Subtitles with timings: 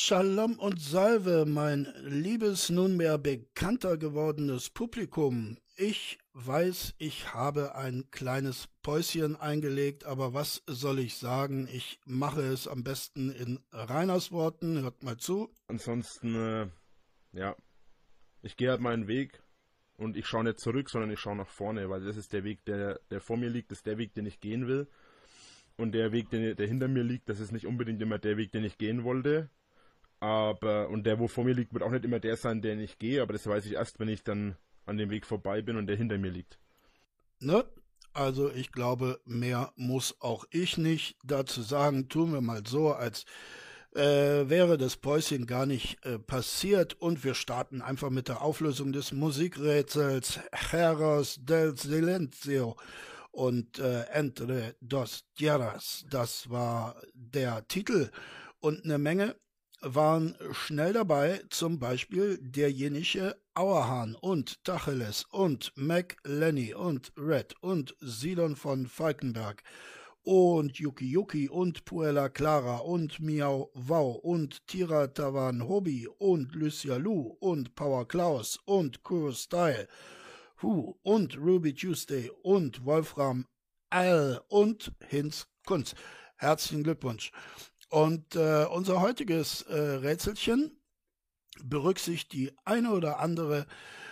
[0.00, 5.58] Shalom und Salve, mein liebes, nunmehr bekannter gewordenes Publikum.
[5.76, 11.68] Ich weiß, ich habe ein kleines Päuschen eingelegt, aber was soll ich sagen?
[11.72, 14.80] Ich mache es am besten in Reiners Worten.
[14.82, 15.52] Hört mal zu.
[15.66, 16.68] Ansonsten, äh,
[17.32, 17.56] ja,
[18.42, 19.42] ich gehe halt meinen Weg
[19.96, 22.64] und ich schaue nicht zurück, sondern ich schaue nach vorne, weil das ist der Weg,
[22.66, 24.86] der, der vor mir liegt, das ist der Weg, den ich gehen will.
[25.76, 28.52] Und der Weg, der, der hinter mir liegt, das ist nicht unbedingt immer der Weg,
[28.52, 29.50] den ich gehen wollte.
[30.20, 32.98] Aber, und der, wo vor mir liegt, wird auch nicht immer der sein, den ich
[32.98, 35.86] gehe, aber das weiß ich erst, wenn ich dann an dem Weg vorbei bin und
[35.86, 36.58] der hinter mir liegt.
[37.40, 37.64] Ne?
[38.12, 42.08] Also ich glaube, mehr muss auch ich nicht dazu sagen.
[42.08, 43.26] Tun wir mal so, als
[43.94, 48.92] äh, wäre das Päuschen gar nicht äh, passiert und wir starten einfach mit der Auflösung
[48.92, 52.76] des Musikrätsels Heros del Silencio
[53.30, 56.04] und äh, Entre dos Tierras.
[56.10, 58.10] Das war der Titel
[58.58, 59.36] und eine Menge
[59.80, 67.94] waren schnell dabei, zum Beispiel derjenige Auerhahn und Tacheles und Mac Lenny und Red und
[68.00, 69.62] Sidon von Falkenberg
[70.22, 76.96] und Yuki Yuki und Puella Clara und Miau Wow und Tira Tavan Hobby und Lucia
[76.96, 79.88] Lu und Power Klaus und Kuro Style
[80.62, 83.46] Hu und Ruby Tuesday und Wolfram
[83.90, 85.94] L und Hinz Kunz.
[86.36, 87.32] Herzlichen Glückwunsch.
[87.88, 90.78] Und äh, unser heutiges äh, Rätselchen
[91.62, 93.66] berücksichtigt die eine oder andere,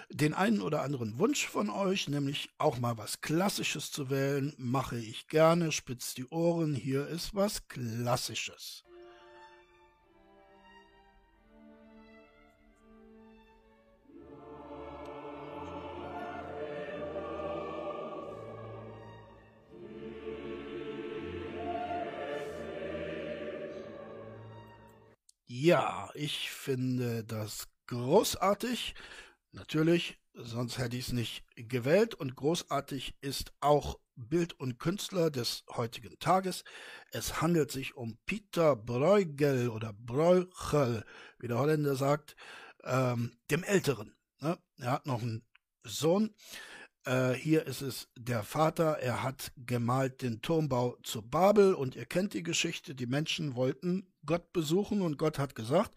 [0.09, 4.99] den einen oder anderen Wunsch von euch, nämlich auch mal was Klassisches zu wählen, mache
[4.99, 8.86] ich gerne, spitzt die Ohren, hier ist was Klassisches.
[25.59, 28.95] Ja, ich finde das großartig.
[29.53, 32.15] Natürlich, sonst hätte ich es nicht gewählt.
[32.15, 36.63] Und großartig ist auch Bild und Künstler des heutigen Tages.
[37.11, 41.07] Es handelt sich um Peter Bruegel oder Bruegel,
[41.39, 42.37] wie der Holländer sagt,
[42.85, 44.15] ähm, dem Älteren.
[44.41, 44.59] Ne?
[44.77, 45.43] Er hat noch einen
[45.85, 46.35] Sohn.
[47.07, 48.99] Äh, hier ist es der Vater.
[48.99, 52.95] Er hat gemalt den Turmbau zu Babel und ihr kennt die Geschichte.
[52.95, 55.93] Die Menschen wollten Gott besuchen und Gott hat gesagt,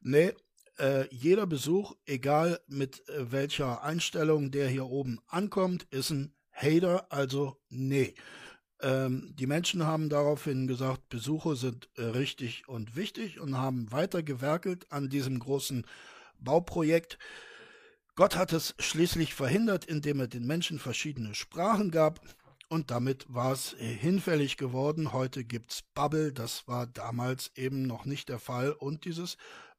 [0.00, 0.32] nee,
[0.78, 7.12] äh, jeder Besuch, egal mit äh, welcher Einstellung der hier oben ankommt, ist ein Hater,
[7.12, 8.14] also nee.
[8.80, 14.22] Ähm, die Menschen haben daraufhin gesagt, Besuche sind äh, richtig und wichtig und haben weiter
[14.22, 15.86] gewerkelt an diesem großen
[16.38, 17.18] Bauprojekt.
[18.16, 22.20] Gott hat es schließlich verhindert, indem er den Menschen verschiedene Sprachen gab
[22.68, 25.12] und damit war es äh, hinfällig geworden.
[25.12, 29.36] Heute gibt's Bubble, das war damals eben noch nicht der Fall und dieses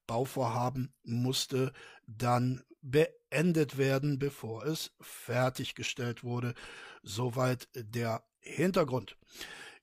[0.07, 1.73] Bauvorhaben musste
[2.07, 6.53] dann beendet werden, bevor es fertiggestellt wurde.
[7.01, 9.17] Soweit der Hintergrund.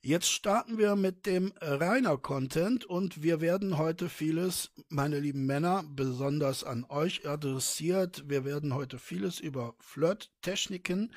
[0.05, 5.85] Jetzt starten wir mit dem reiner Content und wir werden heute vieles, meine lieben Männer,
[5.87, 8.29] besonders an euch adressiert.
[8.29, 11.13] Wir werden heute vieles über Flirt-Techniken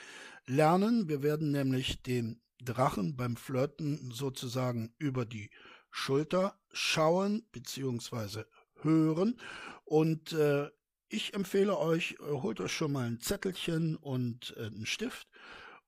[0.47, 1.07] lernen.
[1.07, 5.50] Wir werden nämlich den Drachen beim Flirten sozusagen über die
[5.91, 8.44] Schulter schauen bzw.
[8.81, 9.39] hören.
[9.83, 10.69] Und äh,
[11.07, 15.28] ich empfehle euch, holt euch schon mal ein Zettelchen und äh, einen Stift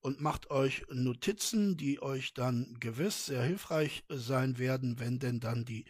[0.00, 5.64] und macht euch Notizen, die euch dann gewiss sehr hilfreich sein werden, wenn denn dann
[5.64, 5.84] die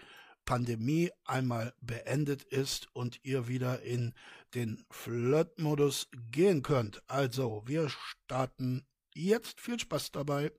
[0.49, 4.15] Pandemie einmal beendet ist und ihr wieder in
[4.55, 7.03] den Flirt-Modus gehen könnt.
[7.07, 9.61] Also, wir starten jetzt.
[9.61, 10.51] Viel Spaß dabei.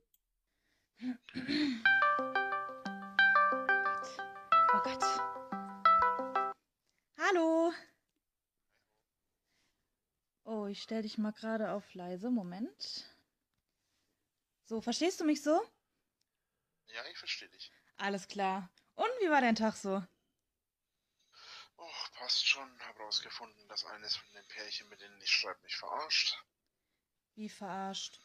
[4.72, 5.02] Oh Gott.
[7.18, 7.72] Hallo.
[10.44, 12.30] Oh, ich stell dich mal gerade auf leise.
[12.30, 13.12] Moment.
[14.66, 15.60] So, verstehst du mich so?
[16.86, 17.72] Ja, ich verstehe dich.
[17.96, 18.70] Alles klar.
[19.00, 20.04] Und wie war dein Tag so?
[21.78, 22.68] Oh, passt schon.
[22.80, 26.36] Hab rausgefunden, dass eines von den Pärchen, mit denen ich schreibe, mich verarscht.
[27.34, 28.20] Wie verarscht?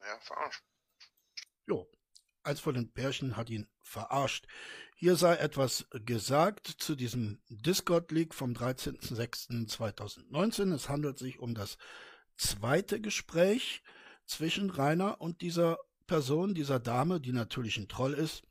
[0.00, 0.62] Ja, verarscht.
[1.64, 1.90] Jo,
[2.42, 4.46] als von den Pärchen hat ihn verarscht.
[4.94, 10.74] Hier sei etwas gesagt zu diesem Discord-Leak vom 13.06.2019.
[10.74, 11.78] Es handelt sich um das
[12.36, 13.82] zweite Gespräch
[14.26, 18.42] zwischen Rainer und dieser Person, dieser Dame, die natürlich ein Troll ist.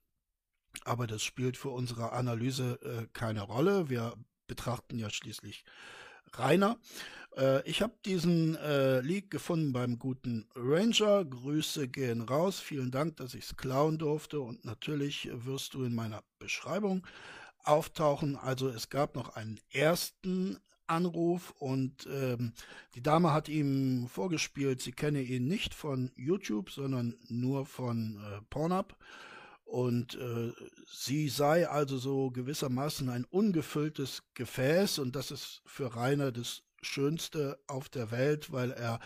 [0.86, 3.90] Aber das spielt für unsere Analyse äh, keine Rolle.
[3.90, 4.14] Wir
[4.48, 5.66] betrachten ja schließlich
[6.34, 6.80] Rainer.
[7.36, 11.26] Äh, ich habe diesen äh, Leak gefunden beim guten Ranger.
[11.26, 12.60] Grüße gehen raus.
[12.60, 14.40] Vielen Dank, dass ich es klauen durfte.
[14.40, 17.06] Und natürlich wirst du in meiner Beschreibung
[17.64, 18.38] auftauchen.
[18.38, 20.58] Also es gab noch einen ersten
[20.88, 22.54] Anruf und ähm,
[22.96, 28.42] die Dame hat ihm vorgespielt, sie kenne ihn nicht von YouTube, sondern nur von äh,
[28.50, 28.96] Pornhub.
[29.66, 30.54] Und äh,
[30.90, 37.60] sie sei also so gewissermaßen ein ungefülltes Gefäß und das ist für Rainer das Schönste
[37.68, 39.02] auf der Welt, weil er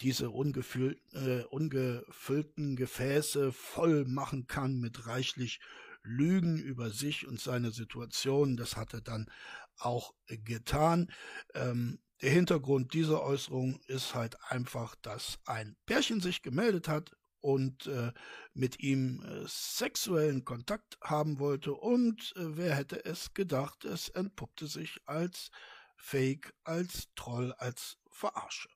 [0.00, 5.60] diese äh, ungefüllten Gefäße voll machen kann mit reichlich
[6.02, 8.56] Lügen über sich und seine Situation.
[8.56, 9.30] Das hat er dann
[9.78, 11.12] auch getan.
[11.54, 17.86] Ähm, der Hintergrund dieser Äußerung ist halt einfach, dass ein Pärchen sich gemeldet hat und
[17.86, 18.12] äh,
[18.54, 24.66] mit ihm äh, sexuellen Kontakt haben wollte und äh, wer hätte es gedacht, es entpuppte
[24.66, 25.50] sich als
[25.96, 28.68] Fake, als Troll, als Verarsche.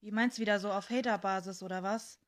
[0.00, 2.18] Wie meinst du wieder so auf Hater-Basis oder was?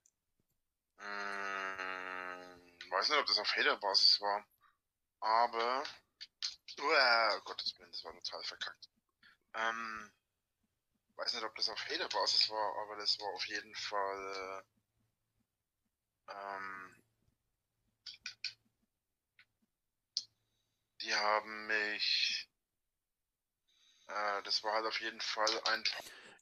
[0.98, 2.60] Hm,
[2.90, 4.44] weiß nicht, ob das auf Hater-Basis war.
[5.20, 5.84] Aber.
[6.80, 8.88] Uah, Gottes Willen, das war total verkackt.
[9.54, 10.10] Ähm,
[11.16, 14.64] weiß nicht, ob das auf Hater-Basis war, aber das war auf jeden Fall.
[16.28, 17.02] Äh, ähm,
[21.00, 22.48] die haben mich
[24.12, 25.82] äh, das war halt auf jeden Fall ein.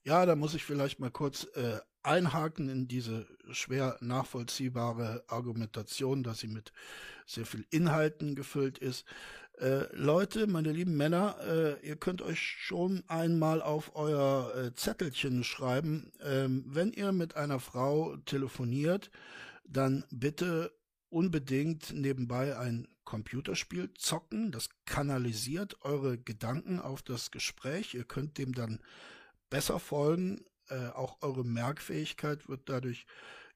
[0.03, 6.41] Ja, da muss ich vielleicht mal kurz äh, einhaken in diese schwer nachvollziehbare Argumentation, dass
[6.41, 6.73] sie mit
[7.27, 9.05] sehr viel Inhalten gefüllt ist.
[9.61, 15.45] Äh, Leute, meine lieben Männer, äh, ihr könnt euch schon einmal auf euer äh, Zettelchen
[15.45, 19.11] schreiben, ähm, wenn ihr mit einer Frau telefoniert,
[19.65, 20.73] dann bitte
[21.11, 24.51] unbedingt nebenbei ein Computerspiel zocken.
[24.51, 27.93] Das kanalisiert eure Gedanken auf das Gespräch.
[27.93, 28.81] Ihr könnt dem dann
[29.51, 30.43] besser folgen.
[30.69, 33.05] Äh, auch eure Merkfähigkeit wird dadurch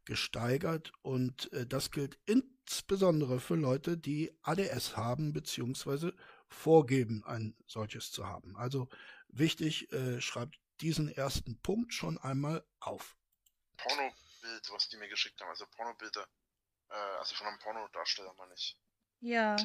[0.05, 2.19] gesteigert und äh, das gilt
[2.67, 6.13] insbesondere für Leute, die ADS haben bzw.
[6.49, 8.57] vorgeben, ein solches zu haben.
[8.57, 8.89] Also
[9.29, 13.17] wichtig, äh, schreibt diesen ersten Punkt schon einmal auf.
[13.77, 16.27] Pornobild, was die mir geschickt haben, also Pornobilder,
[16.91, 18.77] äh, also von einem Pornodarsteller meine ich.
[19.21, 19.57] Ja.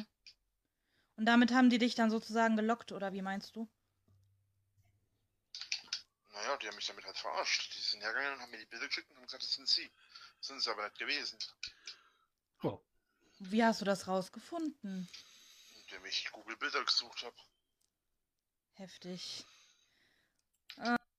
[1.16, 3.68] Und damit haben die dich dann sozusagen gelockt, oder wie meinst du?
[6.32, 7.74] Naja, die haben mich damit halt verarscht.
[7.74, 9.90] Die sind hergegangen und haben mir die Bilder geschickt und haben gesagt, das sind sie.
[10.38, 11.38] Das sind sie aber nicht gewesen.
[12.62, 12.80] Oh.
[13.40, 15.08] Wie hast du das rausgefunden?
[15.82, 17.36] Indem ich Google-Bilder gesucht habe.
[18.74, 19.46] Heftig.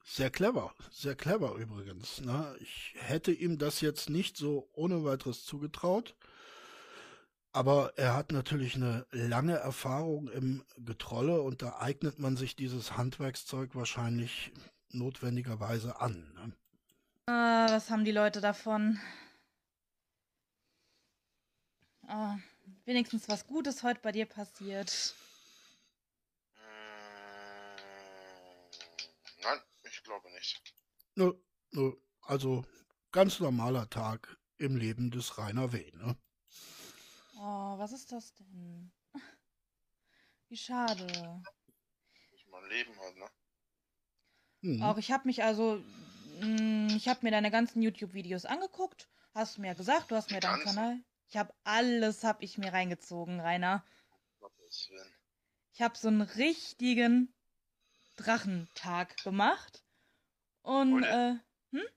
[0.04, 2.22] Sehr clever, sehr clever übrigens.
[2.22, 2.56] Ne?
[2.60, 6.16] Ich hätte ihm das jetzt nicht so ohne weiteres zugetraut.
[7.54, 12.98] Aber er hat natürlich eine lange Erfahrung im Getrolle und da eignet man sich dieses
[12.98, 14.52] Handwerkszeug wahrscheinlich
[14.90, 16.34] notwendigerweise an.
[16.34, 16.54] Ne?
[17.26, 19.00] Ah, was haben die Leute davon?
[22.13, 22.38] Ah,
[22.84, 25.16] wenigstens was Gutes heute bei dir passiert.
[26.56, 27.78] Mm,
[29.42, 30.62] nein, ich glaube nicht.
[31.16, 31.31] Nö,
[31.72, 31.94] nö,
[32.24, 32.66] also
[33.13, 35.90] ganz normaler Tag im Leben des Rainer W.
[35.94, 36.18] Ne?
[37.38, 38.92] Oh, was ist das denn?
[40.50, 41.06] Wie schade.
[42.34, 43.30] Ist mein Leben halt, ne?
[44.63, 44.84] Mhm.
[44.84, 45.81] Auch ich habe mich also,
[46.42, 49.08] mh, ich habe mir deine ganzen YouTube-Videos angeguckt.
[49.34, 50.66] Hast du mir gesagt, du hast mir deinen?
[50.66, 51.02] Kanal.
[51.31, 53.86] Ich habe alles, habe ich mir reingezogen, Rainer.
[55.72, 57.34] Ich habe so einen richtigen
[58.17, 59.82] Drachentag gemacht.
[60.62, 61.36] Und, äh,
[61.72, 61.89] Heute.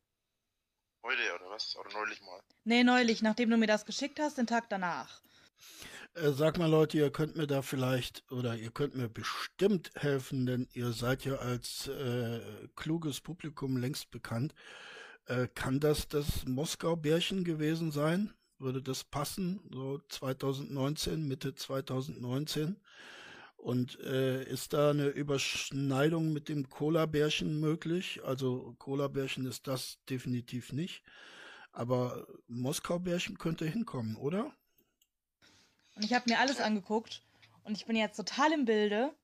[1.02, 1.74] Heute oder was?
[1.76, 2.40] Oder neulich mal.
[2.62, 5.20] nee, neulich, nachdem du mir das geschickt hast, den Tag danach.
[6.14, 10.46] Äh, sag mal Leute, ihr könnt mir da vielleicht oder ihr könnt mir bestimmt helfen,
[10.46, 12.40] denn ihr seid ja als äh,
[12.76, 14.54] kluges Publikum längst bekannt.
[15.26, 18.32] Äh, kann das das Moskau-Bärchen gewesen sein?
[18.64, 19.60] Würde das passen?
[19.70, 22.80] So 2019, Mitte 2019?
[23.56, 28.22] Und äh, ist da eine Überschneidung mit dem Cola-Bärchen möglich?
[28.24, 31.02] Also Cola-Bärchen ist das definitiv nicht.
[31.72, 34.54] Aber Moskau-Bärchen könnte hinkommen, oder?
[35.96, 37.22] Und ich habe mir alles angeguckt
[37.64, 39.14] und ich bin jetzt total im Bilde.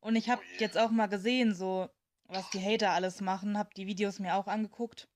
[0.00, 0.58] Und ich habe Oh je.
[0.60, 1.90] jetzt auch mal gesehen, so
[2.28, 5.08] was die Hater alles machen, habe die Videos mir auch angeguckt.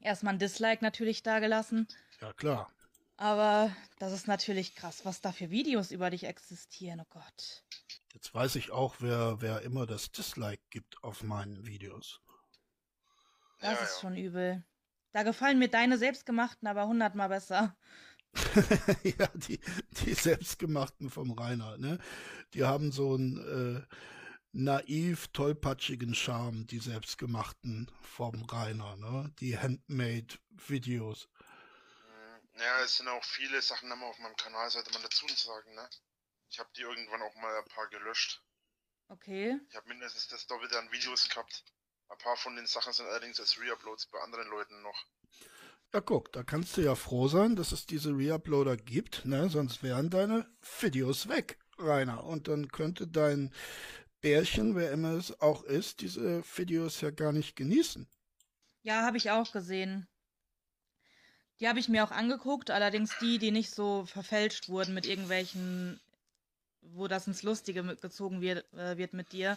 [0.00, 1.88] Erstmal ein Dislike natürlich dagelassen.
[2.24, 2.72] Ja, klar.
[3.18, 7.00] Aber das ist natürlich krass, was da für Videos über dich existieren.
[7.00, 7.62] Oh Gott.
[8.14, 12.22] Jetzt weiß ich auch, wer, wer immer das Dislike gibt auf meinen Videos.
[13.60, 14.00] Das ja, ist ja.
[14.00, 14.64] schon übel.
[15.12, 17.76] Da gefallen mir deine selbstgemachten aber hundertmal besser.
[19.02, 19.60] ja, die,
[20.00, 21.98] die selbstgemachten vom Rainer, ne?
[22.54, 23.96] Die haben so ein, äh,
[24.54, 29.30] naiv tollpatschigen Charme, die selbstgemachten vom Rainer, ne?
[29.40, 31.28] Die Handmade-Videos.
[32.54, 35.74] Hm, Ja, es sind auch viele Sachen immer auf meinem Kanal, sollte man dazu sagen,
[35.74, 35.88] ne?
[36.50, 38.42] Ich habe die irgendwann auch mal ein paar gelöscht.
[39.08, 39.58] Okay.
[39.68, 41.64] Ich habe mindestens das Doppelte an Videos gehabt.
[42.08, 45.06] Ein paar von den Sachen sind allerdings als Reuploads bei anderen Leuten noch.
[45.92, 49.48] Ja, guck, da kannst du ja froh sein, dass es diese Reuploader gibt, ne?
[49.48, 50.46] Sonst wären deine
[50.80, 52.24] Videos weg, Rainer.
[52.24, 53.52] Und dann könnte dein
[54.20, 58.08] Bärchen, wer immer es auch ist, diese Videos ja gar nicht genießen.
[58.82, 60.06] Ja, habe ich auch gesehen.
[61.60, 66.00] Die habe ich mir auch angeguckt, allerdings die, die nicht so verfälscht wurden mit irgendwelchen,
[66.80, 69.56] wo das ins Lustige gezogen wird, äh, wird mit dir.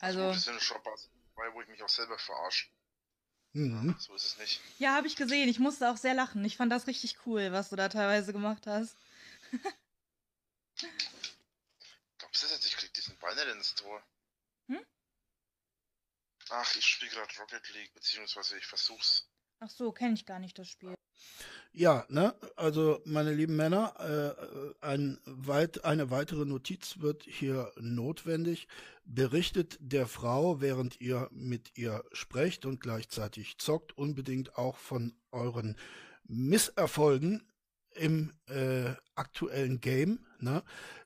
[0.00, 1.10] Also, Das sind Shoppers
[1.52, 2.68] wo ich mich auch selber verarsche.
[3.52, 3.96] Mhm.
[3.98, 4.60] So ist es nicht.
[4.78, 5.48] ja, habe ich gesehen.
[5.48, 6.44] Ich musste auch sehr lachen.
[6.44, 8.96] Ich fand das richtig cool, was du da teilweise gemacht hast.
[12.18, 12.66] Glaubst du das jetzt?
[12.66, 14.02] Ich krieg diesen Ball nicht ins Tor.
[14.68, 14.84] Hm?
[16.50, 19.28] Ach, ich spiele gerade Rocket League, beziehungsweise ich versuch's.
[19.60, 20.94] Ach so, kenne ich gar nicht das Spiel.
[21.72, 28.66] Ja, ne, also meine lieben Männer, äh, ein weit, eine weitere Notiz wird hier notwendig.
[29.04, 35.76] Berichtet der Frau, während ihr mit ihr sprecht und gleichzeitig zockt, unbedingt auch von euren
[36.24, 37.42] Misserfolgen
[37.94, 40.26] im äh, aktuellen Game.
[40.38, 40.62] Ne?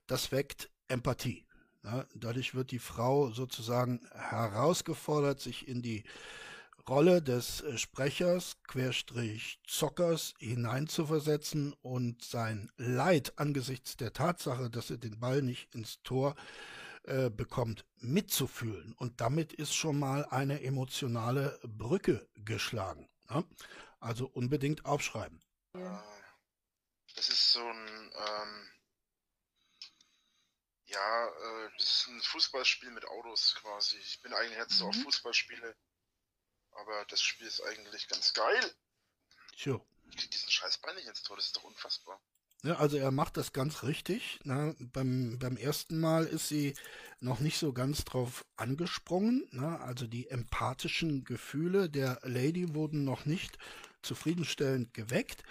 [0.06, 1.44] Das weckt Empathie.
[1.82, 2.06] Ne?
[2.14, 6.04] Dadurch wird die Frau sozusagen herausgefordert, sich in die
[6.88, 14.98] Rolle des äh, Sprechers, Querstrich Zockers hineinzuversetzen und sein Leid angesichts der Tatsache, dass er
[14.98, 16.34] den Ball nicht ins Tor
[17.04, 18.94] äh, bekommt, mitzufühlen.
[18.94, 23.08] Und damit ist schon mal eine emotionale Brücke geschlagen.
[23.30, 23.44] Ne?
[24.00, 25.40] Also unbedingt aufschreiben.
[27.14, 28.70] Das ist so ein, ähm,
[30.86, 33.96] ja, äh, das ist ein Fußballspiel mit Autos quasi.
[33.98, 35.02] Ich bin eigentlich jetzt so auf Mhm.
[35.02, 35.76] Fußballspiele,
[36.74, 38.74] aber das Spiel ist eigentlich ganz geil.
[39.56, 39.80] Tja.
[40.10, 42.20] Ich krieg diesen scheiß Ball nicht ins Tor, das ist doch unfassbar.
[42.64, 44.40] Ja, also er macht das ganz richtig.
[44.44, 44.74] Ne?
[44.78, 46.74] Beim, beim ersten Mal ist sie
[47.20, 49.46] noch nicht so ganz drauf angesprungen.
[49.50, 49.78] Ne?
[49.80, 53.58] Also die empathischen Gefühle der Lady wurden noch nicht
[54.00, 55.42] zufriedenstellend geweckt.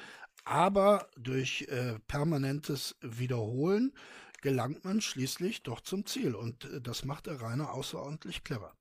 [0.44, 3.94] Aber durch äh, permanentes Wiederholen
[4.42, 6.34] gelangt man schließlich doch zum Ziel.
[6.34, 8.76] Und äh, das macht der Rainer außerordentlich clever.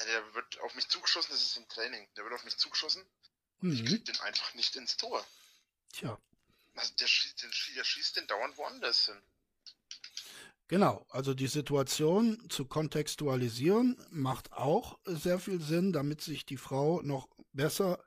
[0.00, 2.08] Na, der wird auf mich zugeschossen, das ist im Training.
[2.16, 3.04] Der wird auf mich zugeschossen,
[3.62, 3.86] ich Mhm.
[3.86, 5.24] krieg den einfach nicht ins Tor.
[5.92, 6.18] Tja.
[6.74, 9.22] Also der, schießt, den, der schießt den dauernd woanders hin.
[10.68, 17.02] Genau, also die Situation zu kontextualisieren macht auch sehr viel Sinn, damit sich die Frau
[17.02, 18.02] noch besser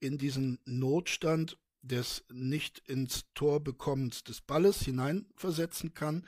[0.00, 6.26] in diesen Notstand des nicht ins Tor bekommens des Balles hineinversetzen kann.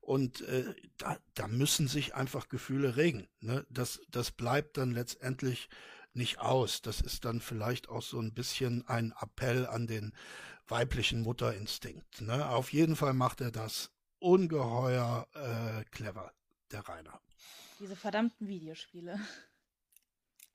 [0.00, 3.28] Und äh, da, da müssen sich einfach Gefühle regen.
[3.40, 3.66] Ne?
[3.70, 5.68] Das, das bleibt dann letztendlich
[6.12, 6.82] nicht aus.
[6.82, 10.14] Das ist dann vielleicht auch so ein bisschen ein Appell an den
[10.66, 12.22] weiblichen Mutterinstinkt.
[12.22, 12.48] Ne?
[12.48, 16.32] Auf jeden Fall macht er das ungeheuer äh, clever,
[16.70, 17.20] der Rainer.
[17.78, 19.18] Diese verdammten Videospiele.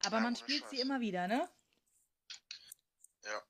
[0.05, 0.85] Aber Ja, man spielt sie Scheiß.
[0.85, 1.47] immer wieder, ne?
[3.23, 3.41] Ja.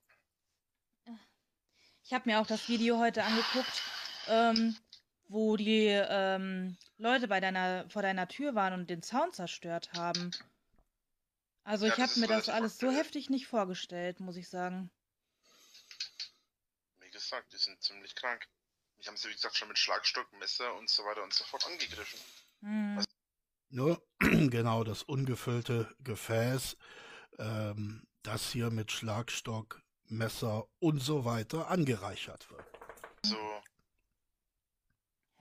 [2.04, 3.82] Ich habe mir auch das Video heute angeguckt,
[4.28, 4.76] ähm,
[5.28, 10.30] wo die ähm, Leute bei deiner, vor deiner Tür waren und den Zaun zerstört haben.
[11.64, 14.90] Also Ja, ich habe mir das alles so heftig nicht vorgestellt, muss ich sagen.
[17.00, 18.46] Wie gesagt, die sind ziemlich krank.
[18.98, 21.66] Mich haben sie, wie gesagt, schon mit Schlagstock, Messer und so weiter und so fort
[21.66, 22.20] angegriffen.
[22.62, 23.04] Hm.
[23.68, 26.76] Nur genau das ungefüllte Gefäß,
[27.38, 32.64] ähm, das hier mit Schlagstock, Messer und so weiter angereichert wird.
[33.24, 33.62] So,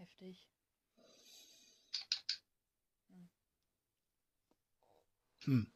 [0.05, 0.37] Heftig.
[5.45, 5.71] Hm.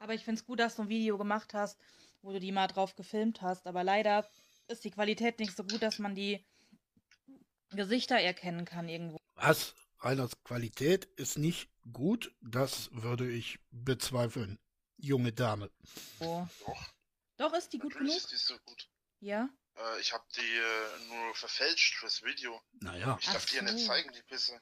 [0.00, 1.78] Aber ich finde es gut, dass du ein Video gemacht hast,
[2.22, 3.66] wo du die mal drauf gefilmt hast.
[3.66, 4.28] Aber leider
[4.66, 6.44] ist die Qualität nicht so gut, dass man die
[7.70, 9.18] Gesichter erkennen kann irgendwo.
[9.34, 9.74] Was?
[10.00, 14.58] Reiners Qualität ist nicht gut, das würde ich bezweifeln,
[14.96, 15.70] junge Dame.
[16.20, 16.48] doch,
[17.36, 18.16] Doch, ist die gut natürlich genug?
[18.16, 18.88] ist die so gut.
[19.20, 19.48] Ja.
[19.78, 22.60] Äh, ich habe die äh, nur verfälscht fürs Video.
[22.80, 23.86] Naja, Ich Ach darf die ja nicht so.
[23.86, 24.58] zeigen, die Pisse.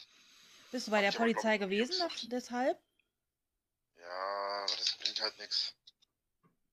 [0.72, 2.78] Bist du bei der Hab glaub Polizei ich, gewesen das- deshalb?
[3.98, 5.74] Ja, aber das bringt halt nichts.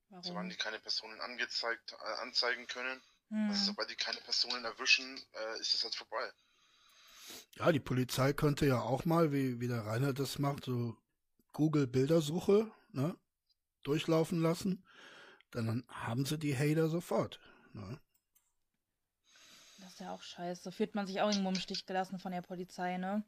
[0.09, 0.49] Solange Warum?
[0.49, 3.49] die keine Personen angezeigt, äh, anzeigen können, Hm.
[3.49, 6.31] also sobald die keine Personen erwischen, äh, ist es halt vorbei.
[7.55, 10.95] ja, die Polizei könnte ja auch mal, wie, wie der Rainer das macht, so
[11.53, 13.17] Google-Bildersuche ne,
[13.83, 14.85] durchlaufen lassen.
[15.51, 17.39] Dann haben sie die Hater sofort.
[17.73, 17.99] Ne?
[19.93, 20.71] Ist ja auch scheiße.
[20.71, 23.23] Fühlt man sich auch irgendwo im Stich gelassen von der Polizei, ne?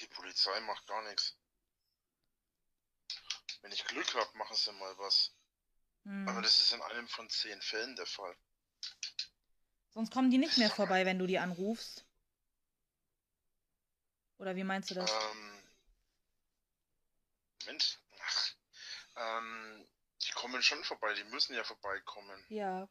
[0.00, 1.36] Die Polizei macht gar nichts.
[3.62, 5.32] Wenn ich Glück hab, machen sie mal was.
[6.02, 6.28] Hm.
[6.28, 8.36] Aber das ist in einem von zehn Fällen der Fall.
[9.90, 12.04] Sonst kommen die nicht mehr vorbei, wenn du die anrufst.
[14.38, 15.12] Oder wie meinst du das?
[15.12, 15.62] Ähm.
[17.60, 18.00] Moment.
[18.20, 18.54] Ach.
[19.14, 19.86] Ähm,
[20.26, 22.44] die kommen schon vorbei, die müssen ja vorbeikommen.
[22.48, 22.88] Ja.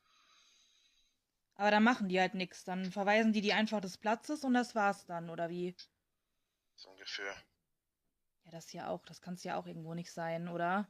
[1.55, 2.63] Aber dann machen die halt nichts.
[2.63, 5.75] Dann verweisen die die einfach des Platzes und das war's dann, oder wie?
[6.75, 7.35] So ungefähr.
[8.45, 9.05] Ja, das ja auch.
[9.05, 10.87] Das kann's ja auch irgendwo nicht sein, oder?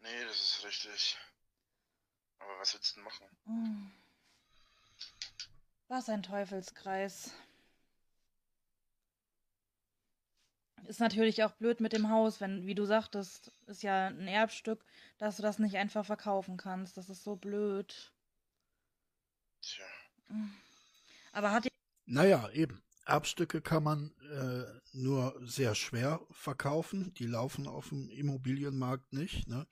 [0.00, 1.18] Nee, das ist richtig.
[2.38, 3.26] Aber was willst du denn machen?
[3.44, 3.92] Hm.
[5.88, 7.32] Was ein Teufelskreis.
[10.86, 14.84] Ist natürlich auch blöd mit dem Haus, wenn, wie du sagtest, ist ja ein Erbstück,
[15.18, 16.96] dass du das nicht einfach verkaufen kannst.
[16.96, 18.12] Das ist so blöd.
[19.62, 19.84] Tja.
[21.32, 21.70] Aber hat die.
[22.06, 22.82] Naja, eben.
[23.06, 27.12] Erbstücke kann man äh, nur sehr schwer verkaufen.
[27.14, 29.48] Die laufen auf dem Immobilienmarkt nicht.
[29.48, 29.66] Ne?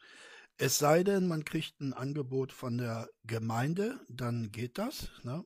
[0.57, 5.11] Es sei denn, man kriegt ein Angebot von der Gemeinde, dann geht das.
[5.23, 5.45] Ne?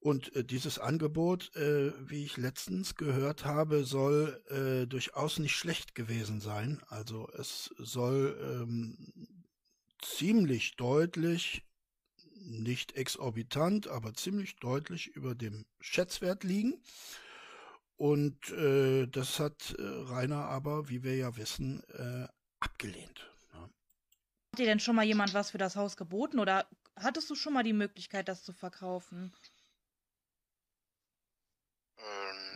[0.00, 5.94] Und äh, dieses Angebot, äh, wie ich letztens gehört habe, soll äh, durchaus nicht schlecht
[5.94, 6.80] gewesen sein.
[6.88, 9.44] Also es soll ähm,
[10.00, 11.64] ziemlich deutlich,
[12.40, 16.80] nicht exorbitant, aber ziemlich deutlich über dem Schätzwert liegen.
[17.96, 22.28] Und äh, das hat äh, Rainer aber, wie wir ja wissen, äh,
[22.60, 23.28] abgelehnt.
[23.52, 23.62] Ja.
[23.62, 27.54] Hat dir denn schon mal jemand was für das Haus geboten oder hattest du schon
[27.54, 29.32] mal die Möglichkeit, das zu verkaufen?
[31.96, 32.02] Äh,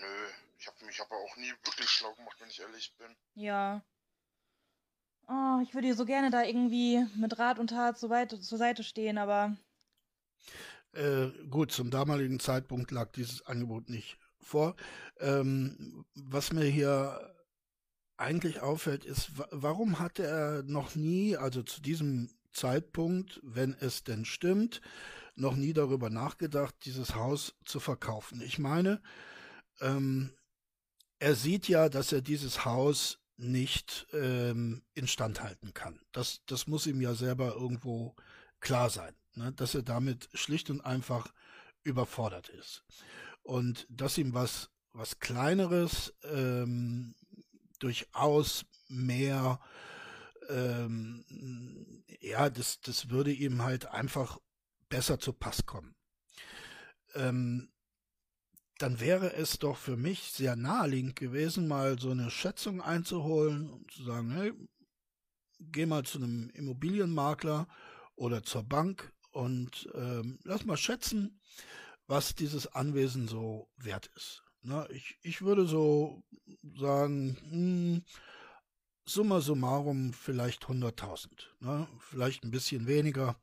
[0.01, 0.29] nö.
[0.59, 3.17] Ich habe mich aber auch nie wirklich schlau gemacht, wenn ich ehrlich bin.
[3.35, 3.83] Ja.
[5.27, 8.59] Oh, ich würde dir so gerne da irgendwie mit Rat und Tat so weit zur
[8.59, 9.57] Seite stehen, aber
[10.93, 14.77] Äh, gut, zum damaligen Zeitpunkt lag dieses Angebot nicht vor.
[15.21, 17.35] Ähm, was mir hier
[18.19, 24.05] eigentlich auffällt, ist, wa- warum hat er noch nie, also zu diesem Zeitpunkt, wenn es
[24.05, 24.83] denn stimmt,
[25.35, 28.43] noch nie darüber nachgedacht, dieses Haus zu verkaufen?
[28.43, 29.01] Ich meine,
[29.81, 30.31] ähm,
[31.23, 36.01] er sieht ja, dass er dieses Haus nicht ähm, instand halten kann.
[36.11, 38.17] Das, das muss ihm ja selber irgendwo
[38.59, 39.53] klar sein, ne?
[39.53, 41.33] dass er damit schlicht und einfach
[41.85, 42.85] überfordert ist.
[43.43, 47.15] Und dass ihm was, was Kleineres ähm,
[47.79, 49.61] durchaus mehr,
[50.49, 51.25] ähm,
[52.21, 54.41] ja, das, das würde ihm halt einfach
[54.89, 55.95] besser zu Pass kommen.
[57.15, 57.72] Ähm,
[58.83, 63.89] dann wäre es doch für mich sehr naheliegend gewesen, mal so eine Schätzung einzuholen und
[63.93, 64.53] zu sagen, hey,
[65.61, 67.69] geh mal zu einem Immobilienmakler
[68.17, 71.41] oder zur Bank und ähm, lass mal schätzen,
[72.09, 74.43] was dieses Anwesen so wert ist.
[74.63, 76.25] Na, ich, ich würde so
[76.77, 78.05] sagen, hm,
[79.05, 81.29] summa summarum vielleicht 100.000,
[81.61, 81.87] ne?
[82.01, 83.37] vielleicht ein bisschen weniger.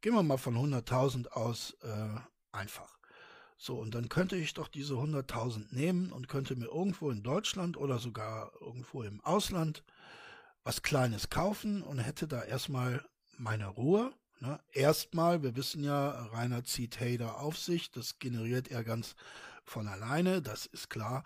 [0.00, 2.18] Gehen wir mal von 100.000 aus äh,
[2.50, 2.94] einfach.
[3.64, 7.78] So, und dann könnte ich doch diese 100.000 nehmen und könnte mir irgendwo in Deutschland
[7.78, 9.82] oder sogar irgendwo im Ausland
[10.64, 13.02] was Kleines kaufen und hätte da erstmal
[13.38, 14.12] meine Ruhe.
[14.40, 14.60] Ne?
[14.70, 19.14] Erstmal, wir wissen ja, Rainer zieht Hader auf sich, das generiert er ganz
[19.64, 21.24] von alleine, das ist klar.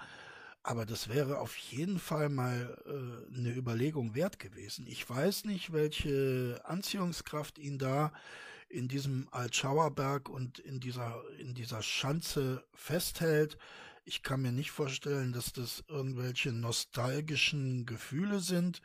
[0.62, 4.87] Aber das wäre auf jeden Fall mal äh, eine Überlegung wert gewesen.
[4.87, 8.12] Ich weiß nicht, welche Anziehungskraft ihn da
[8.68, 13.59] in diesem Altschauerberg und in dieser, in dieser Schanze festhält.
[14.04, 18.83] Ich kann mir nicht vorstellen, dass das irgendwelche nostalgischen Gefühle sind,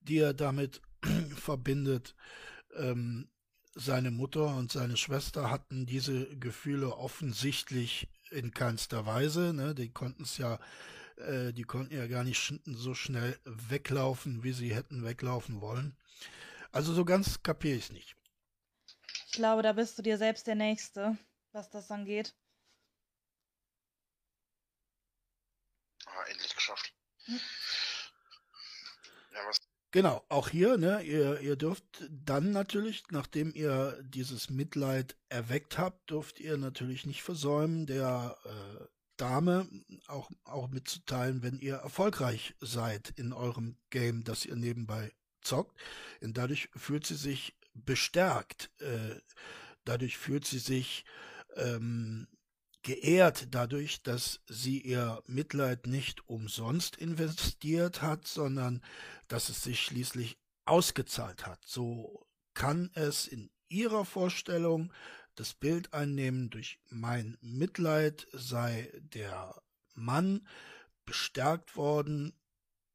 [0.00, 0.80] die er damit
[1.36, 2.14] verbindet.
[2.76, 3.28] Ähm,
[3.74, 9.54] seine Mutter und seine Schwester hatten diese Gefühle offensichtlich in keinster Weise.
[9.54, 9.74] Ne?
[9.74, 10.58] Die konnten es ja,
[11.16, 15.96] äh, die konnten ja gar nicht sch so schnell weglaufen, wie sie hätten weglaufen wollen.
[16.70, 18.16] Also so ganz kapiere ich es nicht.
[19.32, 21.16] Ich glaube, da bist du dir selbst der Nächste,
[21.52, 22.34] was das angeht.
[26.04, 26.92] Ah, endlich geschafft.
[27.24, 27.40] Hm.
[29.32, 29.56] Ja, was?
[29.90, 36.10] Genau, auch hier, ne, ihr, ihr dürft dann natürlich, nachdem ihr dieses Mitleid erweckt habt,
[36.10, 38.84] dürft ihr natürlich nicht versäumen, der äh,
[39.16, 39.66] Dame
[40.08, 45.74] auch, auch mitzuteilen, wenn ihr erfolgreich seid in eurem Game, das ihr nebenbei zockt.
[46.20, 49.16] Und dadurch fühlt sie sich bestärkt, äh,
[49.84, 51.04] dadurch fühlt sie sich
[51.56, 52.28] ähm,
[52.82, 58.82] geehrt dadurch, dass sie ihr Mitleid nicht umsonst investiert hat, sondern
[59.28, 61.60] dass es sich schließlich ausgezahlt hat.
[61.64, 64.92] So kann es in ihrer Vorstellung
[65.34, 69.62] das Bild einnehmen, durch mein Mitleid sei der
[69.94, 70.46] Mann
[71.04, 72.34] bestärkt worden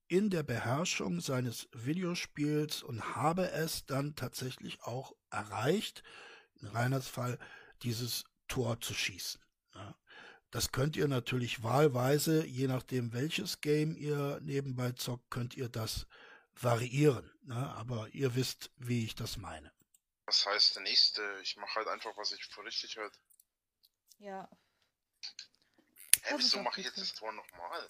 [0.07, 6.03] in der Beherrschung seines Videospiels und habe es dann tatsächlich auch erreicht,
[6.61, 7.37] in Reiners Fall,
[7.83, 9.41] dieses Tor zu schießen.
[9.75, 9.95] Ja.
[10.51, 16.07] Das könnt ihr natürlich wahlweise, je nachdem welches Game ihr nebenbei zockt, könnt ihr das
[16.55, 17.29] variieren.
[17.43, 17.55] Ne?
[17.75, 19.71] Aber ihr wisst, wie ich das meine.
[20.25, 21.21] Was heißt der nächste?
[21.41, 23.13] Ich mache halt einfach, was ich für richtig halt.
[24.19, 24.49] Ja.
[26.23, 27.87] Hä, wieso mache ich jetzt das Tor nochmal?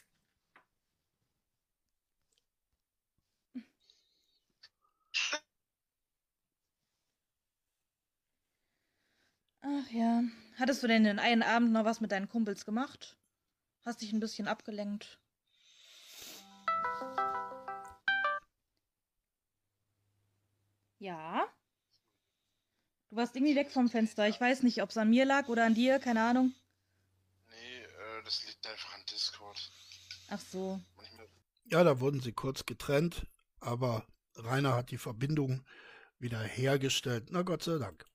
[9.70, 10.24] Ach ja.
[10.58, 13.18] Hattest du denn den einen Abend noch was mit deinen Kumpels gemacht?
[13.86, 15.20] Hast dich ein bisschen abgelenkt?
[21.00, 21.46] Ja.
[23.10, 24.28] Du warst irgendwie weg vom Fenster.
[24.28, 26.54] Ich weiß nicht, ob es an mir lag oder an dir, keine Ahnung.
[27.50, 29.72] Nee, äh, das liegt einfach an Discord.
[30.30, 30.82] Ach so.
[31.66, 33.26] Ja, da wurden sie kurz getrennt,
[33.60, 35.66] aber Rainer hat die Verbindung
[36.20, 37.28] wieder hergestellt.
[37.32, 38.06] Na Gott sei Dank.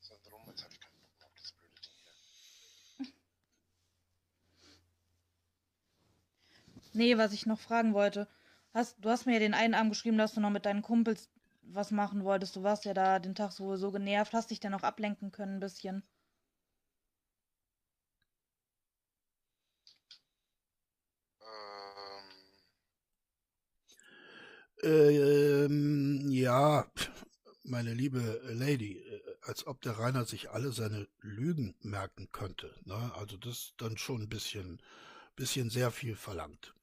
[0.00, 3.12] ist er drum, jetzt hab ich keinen Bock mehr auf das blöde Ding hier.
[6.94, 8.26] Nee, was ich noch fragen wollte.
[8.72, 11.28] Hast, du hast mir ja den einen Abend geschrieben, dass du noch mit deinen Kumpels
[11.62, 12.56] was machen wolltest.
[12.56, 14.32] Du warst ja da den Tag so, so genervt.
[14.32, 16.02] Hast dich dann auch ablenken können ein bisschen.
[21.40, 22.24] Ähm,
[24.82, 26.86] Ähm, ja,
[27.64, 32.74] meine liebe Lady, äh, als ob der Rainer sich alle seine Lügen merken könnte.
[32.84, 33.12] Ne?
[33.16, 34.80] Also das ist dann schon ein bisschen,
[35.36, 36.74] bisschen sehr viel verlangt.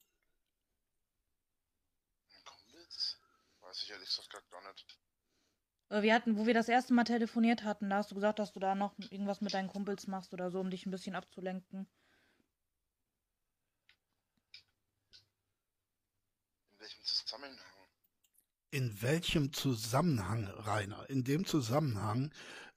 [2.46, 3.18] Kumpels?
[4.12, 5.00] Weiß gesagt grad gar nicht.
[5.90, 8.52] Äh, Wir hatten, wo wir das erste Mal telefoniert hatten, da hast du gesagt, dass
[8.52, 11.88] du da noch irgendwas mit deinen Kumpels machst oder so, um dich ein bisschen abzulenken.
[16.74, 17.58] In welchem Zusammenhang?
[18.72, 21.10] In welchem Zusammenhang, Rainer?
[21.10, 22.34] In dem Zusammenhang,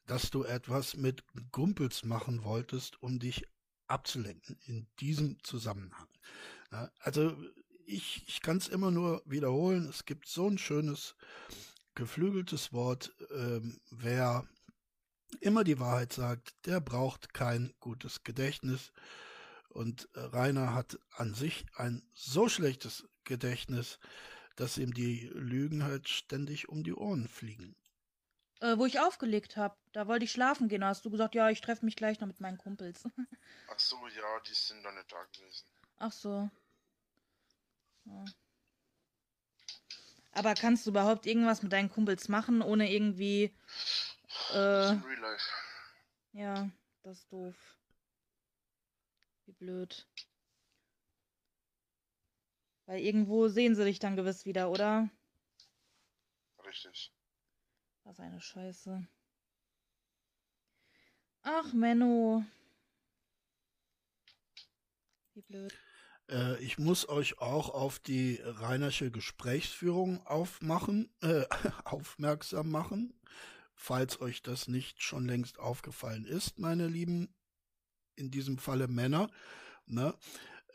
[0.07, 3.45] dass du etwas mit Kumpels machen wolltest, um dich
[3.89, 4.57] abzulenken.
[4.67, 6.09] In diesem Zusammenhang.
[7.01, 7.37] Also
[7.87, 9.89] ich, ich kann es immer nur wiederholen.
[9.89, 11.15] Es gibt so ein schönes
[11.95, 13.13] geflügeltes Wort.
[13.31, 14.47] Ähm, wer
[15.41, 18.93] immer die Wahrheit sagt, der braucht kein gutes Gedächtnis.
[19.69, 23.99] Und äh, Rainer hat an sich ein so schlechtes Gedächtnis,
[24.57, 27.77] dass ihm die Lügen halt ständig um die Ohren fliegen.
[28.61, 30.83] Äh, wo ich aufgelegt habe, da wollte ich schlafen gehen.
[30.83, 33.05] Da hast du gesagt, ja, ich treffe mich gleich noch mit meinen Kumpels.
[33.69, 35.67] Ach so, ja, die sind doch nicht da gewesen.
[35.99, 36.51] Ach so.
[38.05, 38.25] Ja.
[40.33, 43.55] Aber kannst du überhaupt irgendwas mit deinen Kumpels machen, ohne irgendwie.
[44.49, 45.45] Das Äh, ist Real Life.
[46.33, 46.71] ja,
[47.03, 47.55] das ist doof.
[49.47, 50.07] Wie blöd.
[52.87, 55.09] Weil irgendwo sehen sie dich dann gewiss wieder, oder?
[56.67, 57.13] Richtig.
[58.03, 59.07] Was eine Scheiße.
[61.43, 62.45] Ach, Menno.
[65.35, 65.79] Wie blöd.
[66.31, 71.45] Äh, ich muss euch auch auf die Rainersche Gesprächsführung aufmachen, äh,
[71.85, 73.15] aufmerksam machen,
[73.75, 77.35] falls euch das nicht schon längst aufgefallen ist, meine lieben,
[78.17, 79.29] in diesem Falle Männer.
[79.87, 80.15] Ne?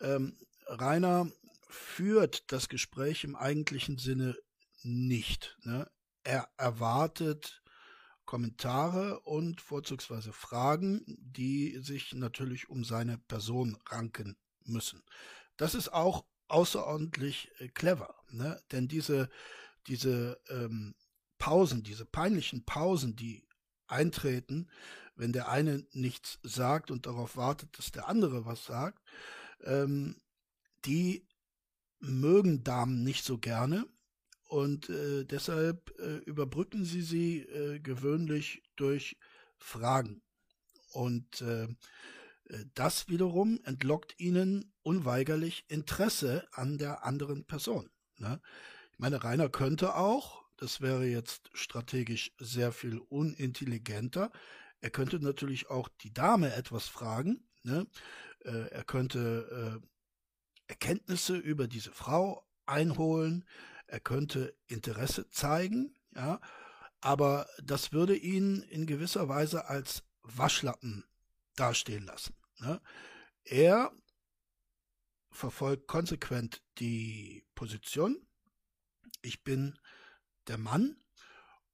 [0.01, 1.31] Ähm, Rainer
[1.69, 4.37] führt das Gespräch im eigentlichen Sinne
[4.83, 5.57] nicht.
[5.63, 5.89] Ne?
[6.23, 7.63] Er erwartet
[8.25, 14.37] Kommentare und vorzugsweise Fragen, die sich natürlich um seine Person ranken
[14.69, 15.03] müssen.
[15.57, 18.61] Das ist auch außerordentlich äh, clever, ne?
[18.71, 19.29] denn diese,
[19.87, 20.95] diese ähm,
[21.37, 23.47] Pausen, diese peinlichen Pausen, die
[23.87, 24.69] eintreten,
[25.15, 29.03] wenn der eine nichts sagt und darauf wartet, dass der andere was sagt,
[29.63, 30.15] ähm,
[30.85, 31.27] die
[31.99, 33.85] mögen Damen nicht so gerne
[34.49, 39.17] und äh, deshalb äh, überbrücken sie sie äh, gewöhnlich durch
[39.59, 40.23] Fragen.
[40.91, 41.67] Und äh,
[42.73, 47.89] das wiederum entlockt ihnen unweigerlich Interesse an der anderen Person.
[48.17, 48.41] Ne?
[48.93, 54.31] Ich meine, Rainer könnte auch, das wäre jetzt strategisch sehr viel unintelligenter,
[54.81, 57.47] er könnte natürlich auch die Dame etwas fragen.
[57.63, 57.85] Ne?
[58.45, 59.87] Äh, er könnte äh,
[60.67, 63.45] Erkenntnisse über diese Frau einholen,
[63.87, 66.39] er könnte Interesse zeigen, ja,
[67.01, 71.05] aber das würde ihn in gewisser Weise als Waschlappen
[71.59, 72.35] dastehen lassen.
[72.59, 72.81] Ne?
[73.43, 73.91] Er
[75.31, 78.25] verfolgt konsequent die Position,
[79.21, 79.77] ich bin
[80.47, 80.97] der Mann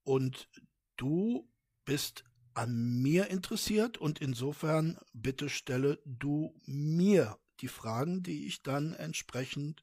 [0.03, 0.49] und
[0.97, 1.49] du
[1.85, 8.93] bist an mir interessiert und insofern bitte stelle du mir die Fragen, die ich dann
[8.93, 9.81] entsprechend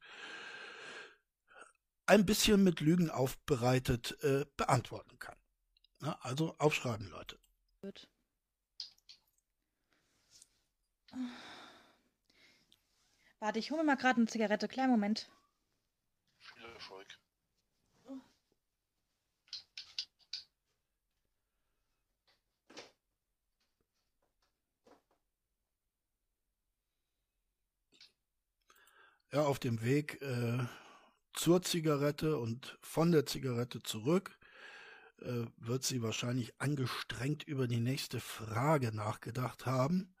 [2.05, 5.37] ein bisschen mit Lügen aufbereitet äh, beantworten kann.
[5.99, 7.39] Na, also aufschreiben, Leute.
[7.81, 8.09] Gut.
[13.39, 14.67] Warte, ich hole mir mal gerade eine Zigarette.
[14.67, 15.29] Kleinen Moment.
[16.39, 17.07] Viel Erfolg.
[29.33, 30.59] Ja, auf dem Weg äh,
[31.33, 34.37] zur Zigarette und von der Zigarette zurück
[35.21, 40.12] äh, wird sie wahrscheinlich angestrengt über die nächste Frage nachgedacht haben.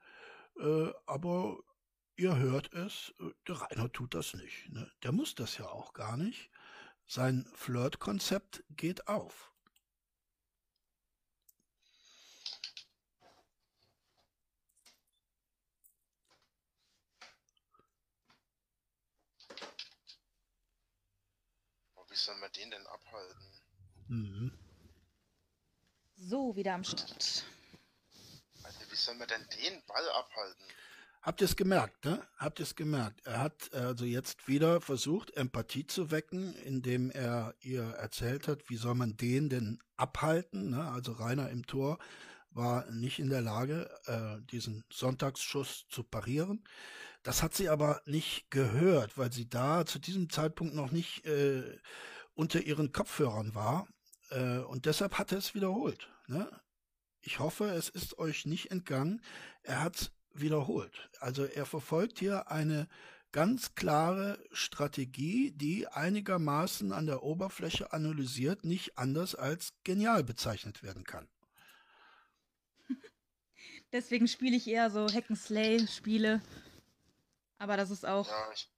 [0.59, 1.59] Äh, aber
[2.15, 4.69] ihr hört es, äh, der Rainer tut das nicht.
[4.69, 4.91] Ne?
[5.03, 6.49] Der muss das ja auch gar nicht.
[7.05, 9.53] Sein Flirtkonzept geht auf.
[22.13, 23.41] Wie soll man den denn abhalten?
[24.07, 24.51] Mhm.
[26.15, 27.43] So, wieder am Start.
[28.93, 30.65] Wie soll man denn den Ball abhalten?
[31.23, 32.21] Habt ihr es gemerkt, ne?
[32.37, 33.25] Habt ihr es gemerkt?
[33.25, 38.75] Er hat also jetzt wieder versucht, Empathie zu wecken, indem er ihr erzählt hat, wie
[38.75, 40.91] soll man den denn abhalten, ne?
[40.91, 41.97] Also Rainer im Tor
[42.51, 46.63] war nicht in der Lage, äh, diesen Sonntagsschuss zu parieren.
[47.23, 51.79] Das hat sie aber nicht gehört, weil sie da zu diesem Zeitpunkt noch nicht äh,
[52.35, 53.87] unter ihren Kopfhörern war.
[54.29, 56.09] Äh, und deshalb hat er es wiederholt.
[56.27, 56.47] Ne?
[57.25, 59.23] Ich hoffe, es ist euch nicht entgangen.
[59.63, 61.09] Er hat wiederholt.
[61.21, 62.89] Also er verfolgt hier eine
[63.31, 71.05] ganz klare Strategie, die einigermaßen an der Oberfläche analysiert nicht anders als genial bezeichnet werden
[71.05, 71.29] kann.
[73.93, 76.41] Deswegen spiele ich eher so Hack-and-Slay-Spiele.
[77.57, 78.69] Aber das ist auch ja, ich,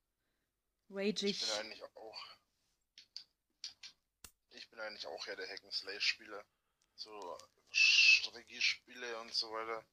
[0.92, 1.24] ragig.
[1.24, 2.38] Ich bin eigentlich auch.
[4.52, 6.46] Ich bin eigentlich auch eher der Hack-and-Slay-Spieler.
[6.94, 7.38] So
[8.26, 9.86] Strategiespiele und so weiter.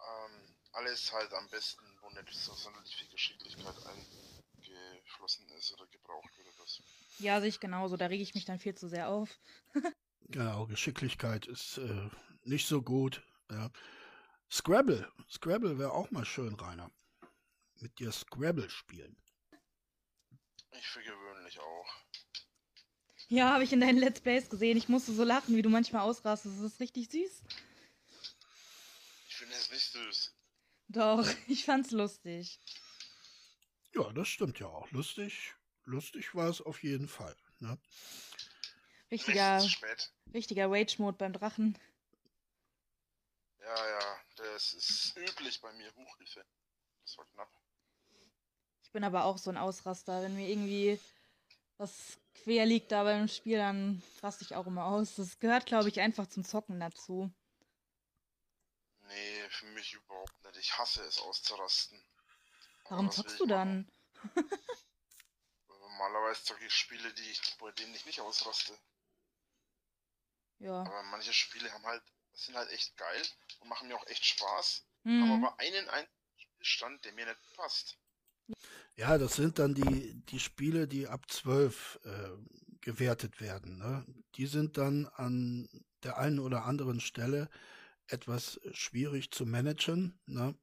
[0.00, 6.36] Ähm, alles halt am besten, wo nicht so sonderlich viel Geschicklichkeit eingeflossen ist oder gebraucht
[6.36, 6.48] wird.
[6.58, 6.82] Das.
[7.18, 7.96] Ja, sehe ich genauso.
[7.96, 9.38] Da rege ich mich dann viel zu sehr auf.
[10.28, 12.10] genau, Geschicklichkeit ist äh,
[12.42, 13.22] nicht so gut.
[13.50, 13.70] Ja.
[14.50, 15.10] Scrabble.
[15.30, 16.90] Scrabble wäre auch mal schön, Rainer
[17.84, 19.14] mit dir Scrabble spielen.
[20.72, 21.94] Ich für gewöhnlich auch.
[23.28, 24.76] Ja, habe ich in deinen Let's Plays gesehen.
[24.76, 26.56] Ich musste so lachen, wie du manchmal ausrastest.
[26.58, 27.42] Das ist richtig süß.
[29.28, 30.34] Ich finde es nicht süß.
[30.88, 32.60] Doch, ich fand's lustig.
[33.94, 34.90] Ja, das stimmt ja auch.
[34.90, 37.36] Lustig, lustig war es auf jeden Fall.
[37.60, 37.78] Ne?
[39.10, 39.64] Richtiger,
[40.32, 41.78] richtiger Rage-Mode beim Drachen.
[43.60, 45.94] Ja, ja, das ist üblich bei mir.
[45.94, 46.44] Huchhilfe.
[47.02, 47.50] Das war knapp.
[48.82, 50.22] Ich bin aber auch so ein Ausraster.
[50.22, 50.98] Wenn mir irgendwie
[51.78, 55.16] was quer liegt da beim Spiel, dann raste ich auch immer aus.
[55.16, 57.32] Das gehört, glaube ich, einfach zum Zocken dazu.
[59.06, 60.58] Nee, für mich überhaupt nicht.
[60.58, 62.02] Ich hasse es auszurasten.
[62.88, 63.90] Warum zockst du dann?
[65.68, 68.76] Normalerweise zocke ich Spiele, die ich, bei denen ich nicht ausraste.
[70.58, 70.80] Ja.
[70.80, 73.22] Aber manche Spiele haben halt, sind halt echt geil
[73.60, 74.84] und machen mir auch echt Spaß.
[75.04, 75.22] Mhm.
[75.22, 76.08] Haben aber einen, einen
[76.60, 77.98] Stand, der mir nicht passt.
[78.96, 82.10] Ja, das sind dann die, die Spiele, die ab 12 äh,
[82.80, 83.78] gewertet werden.
[83.78, 84.04] Ne?
[84.36, 85.68] Die sind dann an
[86.02, 87.48] der einen oder anderen Stelle
[88.06, 90.18] etwas schwierig zu managen.
[90.26, 90.54] Ne?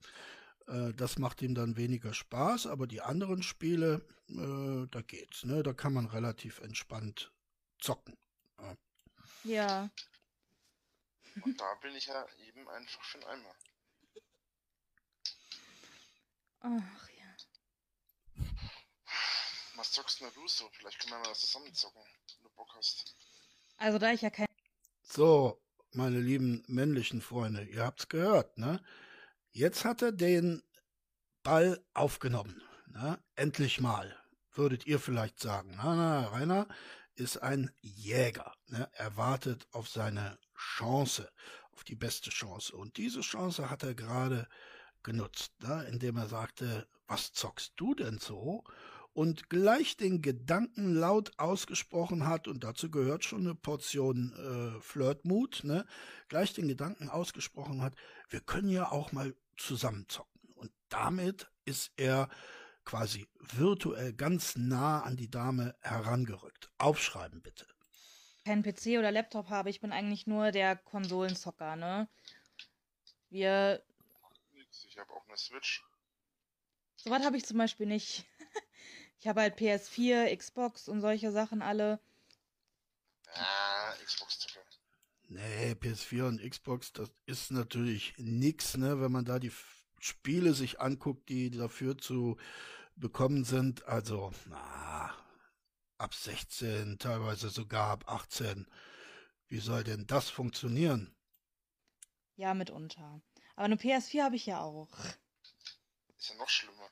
[0.68, 5.44] Äh, das macht ihm dann weniger Spaß, aber die anderen Spiele, äh, da geht's.
[5.44, 5.64] Ne?
[5.64, 7.32] Da kann man relativ entspannt
[7.80, 8.18] zocken.
[8.60, 8.78] Ja.
[9.44, 9.90] ja.
[11.42, 13.56] Und da bin ich ja eben einfach einen Eimer.
[16.62, 17.21] Ach ja.
[19.76, 20.70] Was zockst denn du so?
[20.74, 22.02] Vielleicht können wir mal zusammen zocken,
[22.36, 23.16] wenn du Bock hast.
[23.78, 24.48] Also da ich ja kein...
[25.02, 28.82] So, meine lieben männlichen Freunde, ihr habt's gehört, ne?
[29.52, 30.64] Jetzt hat er den
[31.44, 32.62] Ball aufgenommen.
[32.88, 33.22] Ne?
[33.36, 34.16] Endlich mal,
[34.54, 35.74] würdet ihr vielleicht sagen.
[35.78, 36.68] Na, na, Rainer
[37.16, 38.54] ist ein Jäger.
[38.68, 38.90] Ne?
[38.94, 41.32] Er wartet auf seine Chance,
[41.72, 42.76] auf die beste Chance.
[42.76, 44.48] Und diese Chance hat er gerade
[45.04, 45.86] genutzt, ne?
[45.90, 48.64] indem er sagte, was zockst du denn so?
[49.14, 55.64] Und gleich den Gedanken laut ausgesprochen hat, und dazu gehört schon eine Portion äh, Flirtmut,
[55.64, 55.86] ne?
[56.30, 57.96] gleich den Gedanken ausgesprochen hat,
[58.30, 60.40] wir können ja auch mal zusammen zocken.
[60.56, 62.30] Und damit ist er
[62.86, 66.72] quasi virtuell ganz nah an die Dame herangerückt.
[66.78, 67.68] Aufschreiben bitte.
[68.46, 69.70] keinen PC oder Laptop habe.
[69.70, 72.08] Ich bin eigentlich nur der Konsolenzocker, ne?
[73.30, 73.84] Wir.
[74.88, 75.84] Ich habe auch eine Switch.
[76.96, 78.26] Sowas habe ich zum Beispiel nicht.
[79.22, 82.00] ich habe halt PS4, Xbox und solche Sachen alle.
[83.36, 84.66] Ah, Xbox-Zocker.
[85.28, 89.52] Nee, PS4 und Xbox, das ist natürlich nix, ne, wenn man da die
[90.00, 92.38] Spiele sich anguckt, die dafür zu
[92.96, 93.86] bekommen sind.
[93.86, 95.16] Also, na,
[96.00, 98.68] ab 16, teilweise sogar ab 18.
[99.48, 101.16] Wie soll denn das funktionieren?
[102.38, 103.22] Ja, mitunter.
[103.56, 104.90] Aber eine PS4 habe ich ja auch.
[106.18, 106.90] Ist ja noch schlimmer.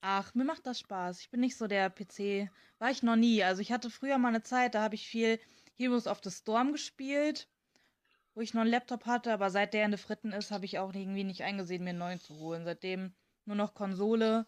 [0.00, 1.20] Ach, mir macht das Spaß.
[1.20, 2.50] Ich bin nicht so der PC.
[2.78, 3.42] War ich noch nie.
[3.42, 5.40] Also ich hatte früher mal eine Zeit, da habe ich viel
[5.76, 7.48] Heroes of the Storm gespielt,
[8.34, 10.78] wo ich noch einen Laptop hatte, aber seit der in der Fritten ist, habe ich
[10.78, 12.64] auch irgendwie nicht eingesehen, mir einen neuen zu holen.
[12.64, 14.46] Seitdem nur noch Konsole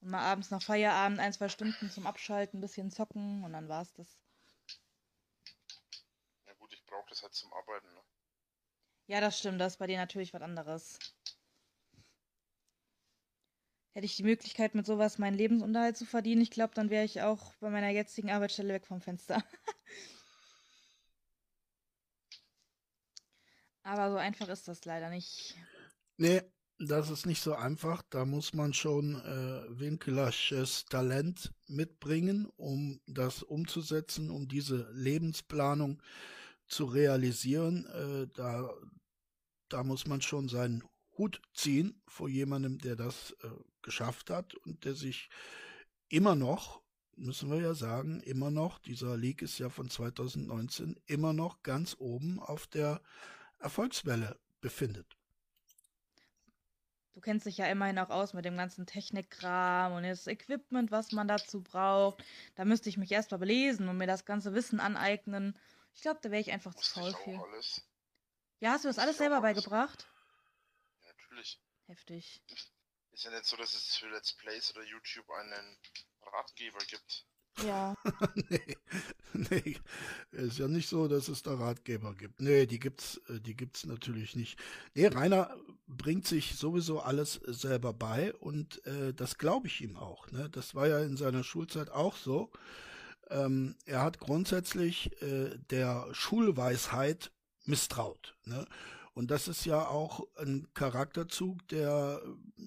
[0.00, 3.68] und mal abends nach Feierabend ein, zwei Stunden zum Abschalten, ein bisschen zocken und dann
[3.68, 4.18] war's das.
[6.46, 7.86] Ja gut, ich brauche das halt zum Arbeiten.
[7.94, 8.00] Ne?
[9.08, 10.98] Ja, das stimmt, das ist bei dir natürlich was anderes.
[13.96, 17.22] Hätte ich die Möglichkeit, mit sowas meinen Lebensunterhalt zu verdienen, ich glaube, dann wäre ich
[17.22, 19.42] auch bei meiner jetzigen Arbeitsstelle weg vom Fenster.
[23.82, 25.56] Aber so einfach ist das leider nicht.
[26.18, 26.42] Nee,
[26.78, 28.02] das ist nicht so einfach.
[28.10, 36.02] Da muss man schon äh, Winklersches Talent mitbringen, um das umzusetzen, um diese Lebensplanung
[36.66, 37.86] zu realisieren.
[37.86, 38.68] Äh, da,
[39.70, 40.84] da muss man schon seinen
[41.18, 43.48] Hut ziehen vor jemandem, der das äh,
[43.82, 45.28] geschafft hat und der sich
[46.08, 46.82] immer noch,
[47.16, 51.96] müssen wir ja sagen, immer noch, dieser League ist ja von 2019, immer noch ganz
[51.98, 53.00] oben auf der
[53.58, 55.16] Erfolgswelle befindet.
[57.14, 61.12] Du kennst dich ja immerhin auch aus mit dem ganzen Technikkram und das Equipment, was
[61.12, 62.22] man dazu braucht.
[62.56, 65.58] Da müsste ich mich erst mal belesen und mir das ganze Wissen aneignen.
[65.94, 67.42] Ich glaube, da wäre ich einfach zu faul für.
[67.42, 67.82] alles.
[68.60, 69.64] Ja, hast du das alles selber alles.
[69.64, 70.06] beigebracht?
[71.36, 71.60] Natürlich.
[71.86, 72.42] Heftig.
[73.12, 75.78] Ist ja nicht so, dass es für Let's Plays oder YouTube einen
[76.22, 77.26] Ratgeber gibt.
[77.62, 77.94] Ja.
[78.34, 78.76] nee,
[79.32, 79.76] nee,
[80.32, 82.40] ist ja nicht so, dass es da Ratgeber gibt.
[82.40, 84.58] Nee, die gibt's, äh, die gibt's natürlich nicht.
[84.94, 90.30] Nee, Rainer bringt sich sowieso alles selber bei und äh, das glaube ich ihm auch.
[90.30, 90.50] Ne?
[90.50, 92.50] Das war ja in seiner Schulzeit auch so.
[93.30, 97.30] Ähm, er hat grundsätzlich äh, der Schulweisheit
[97.64, 98.36] misstraut.
[98.44, 98.66] Ne?
[99.16, 102.62] Und das ist ja auch ein Charakterzug, der äh,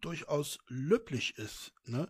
[0.00, 1.72] durchaus löblich ist.
[1.86, 2.06] Ne?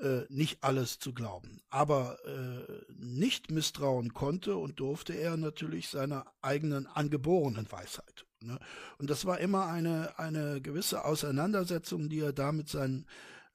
[0.00, 1.60] äh, nicht alles zu glauben.
[1.70, 8.24] Aber äh, nicht misstrauen konnte und durfte er natürlich seiner eigenen angeborenen Weisheit.
[8.40, 8.58] Ne?
[8.98, 13.06] Und das war immer eine, eine gewisse Auseinandersetzung, die er da mit seinen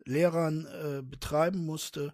[0.06, 2.14] Lehrern äh, betreiben musste.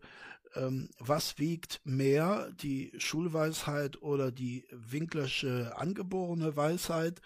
[0.56, 7.22] Ähm, was wiegt mehr, die Schulweisheit oder die Winklersche angeborene Weisheit?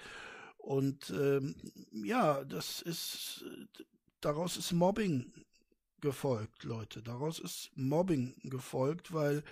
[0.57, 1.55] Und ähm,
[1.91, 3.45] ja, das ist,
[4.21, 5.31] daraus ist Mobbing
[6.01, 7.01] gefolgt, Leute.
[7.01, 9.43] Daraus ist Mobbing gefolgt, weil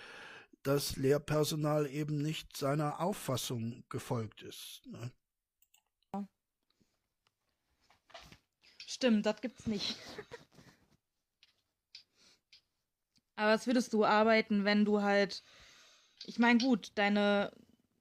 [0.62, 4.82] das Lehrpersonal eben nicht seiner Auffassung gefolgt ist.
[4.86, 5.12] Ne?
[8.86, 9.96] Stimmt, das gibt's nicht.
[13.42, 15.42] Aber was würdest du arbeiten, wenn du halt.
[16.26, 17.52] Ich meine, gut, deine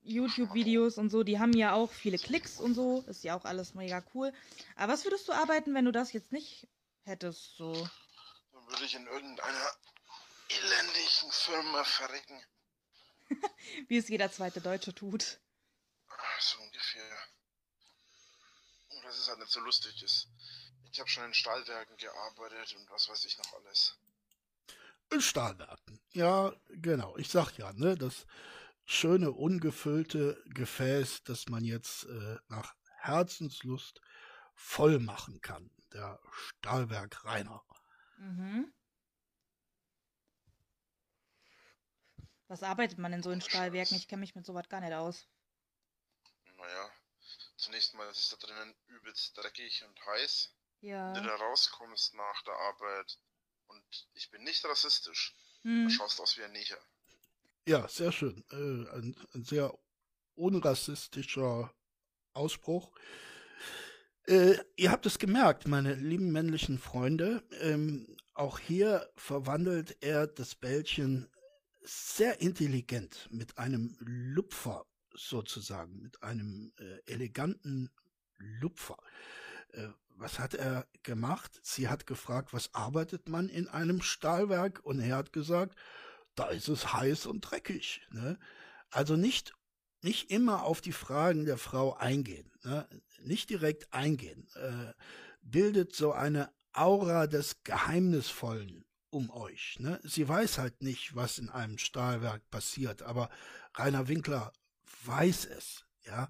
[0.03, 3.03] YouTube-Videos und so, die haben ja auch viele Klicks und so.
[3.07, 4.31] Ist ja auch alles mega cool.
[4.75, 6.67] Aber was würdest du arbeiten, wenn du das jetzt nicht
[7.05, 7.57] hättest?
[7.57, 7.73] So.
[7.73, 9.71] Dann würde ich in irgendeiner
[10.49, 12.39] elendigen Firma verrecken.
[13.87, 15.39] Wie es jeder zweite Deutsche tut.
[16.39, 17.17] So ungefähr.
[18.93, 20.27] Nur, dass es halt nicht so lustig ist.
[20.91, 23.97] Ich habe schon in Stahlwerken gearbeitet und was weiß ich noch alles.
[25.11, 25.99] In Stahlwerken.
[26.13, 27.17] Ja, genau.
[27.17, 28.25] Ich sag ja, ne, das
[28.85, 33.99] schöne, ungefüllte Gefäß, das man jetzt äh, nach Herzenslust
[34.55, 35.69] voll machen kann.
[35.93, 37.61] Der Stahlwerk Rainer.
[38.17, 38.73] Mhm.
[42.47, 43.97] Was arbeitet man denn so in Stahlwerken?
[43.97, 45.27] Ich kenne mich mit sowas gar nicht aus.
[46.57, 46.91] Naja,
[47.57, 50.53] zunächst mal ist es da drinnen übelst dreckig und heiß.
[50.81, 51.15] Ja.
[51.15, 53.19] Wenn du da rauskommst nach der Arbeit
[53.71, 55.87] und ich bin nicht rassistisch, Hm.
[55.87, 56.77] du schaust aus wie ein Neger.
[57.67, 58.43] Ja, sehr schön.
[58.51, 59.77] Äh, ein, ein sehr
[60.35, 61.73] unrassistischer
[62.33, 62.91] Ausspruch.
[64.25, 67.43] Äh, ihr habt es gemerkt, meine lieben männlichen Freunde.
[67.59, 71.29] Ähm, auch hier verwandelt er das Bällchen
[71.83, 77.89] sehr intelligent mit einem Lupfer sozusagen, mit einem äh, eleganten
[78.37, 78.97] Lupfer.
[80.21, 81.59] Was hat er gemacht?
[81.63, 84.79] Sie hat gefragt, was arbeitet man in einem Stahlwerk?
[84.83, 85.75] Und er hat gesagt,
[86.35, 88.01] da ist es heiß und dreckig.
[88.11, 88.37] Ne?
[88.91, 89.53] Also nicht,
[90.03, 92.87] nicht immer auf die Fragen der Frau eingehen, ne?
[93.23, 94.93] nicht direkt eingehen, äh,
[95.41, 99.77] bildet so eine Aura des Geheimnisvollen um euch.
[99.79, 99.99] Ne?
[100.03, 103.31] Sie weiß halt nicht, was in einem Stahlwerk passiert, aber
[103.73, 104.53] Rainer Winkler
[105.03, 106.29] weiß es, ja.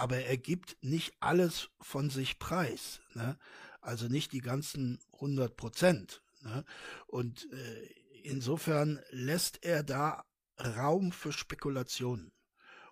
[0.00, 3.38] Aber er gibt nicht alles von sich preis, ne?
[3.82, 6.22] Also nicht die ganzen 100 Prozent.
[6.40, 6.64] Ne?
[7.06, 7.86] Und äh,
[8.22, 10.24] insofern lässt er da
[10.58, 12.32] Raum für Spekulationen.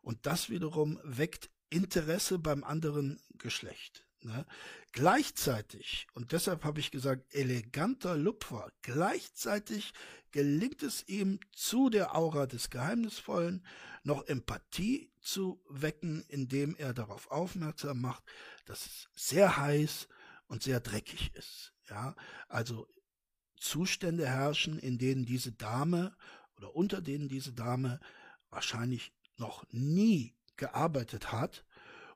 [0.02, 4.06] Und das wiederum weckt Interesse beim anderen Geschlecht.
[4.20, 4.44] Ne?
[4.92, 9.94] Gleichzeitig, und deshalb habe ich gesagt, eleganter Lupfer, gleichzeitig
[10.30, 13.64] gelingt es ihm zu der Aura des Geheimnisvollen
[14.08, 18.24] noch Empathie zu wecken, indem er darauf aufmerksam macht,
[18.64, 20.08] dass es sehr heiß
[20.46, 21.74] und sehr dreckig ist.
[21.88, 22.16] Ja,
[22.48, 22.88] also
[23.56, 26.16] Zustände herrschen, in denen diese Dame
[26.56, 28.00] oder unter denen diese Dame
[28.48, 31.66] wahrscheinlich noch nie gearbeitet hat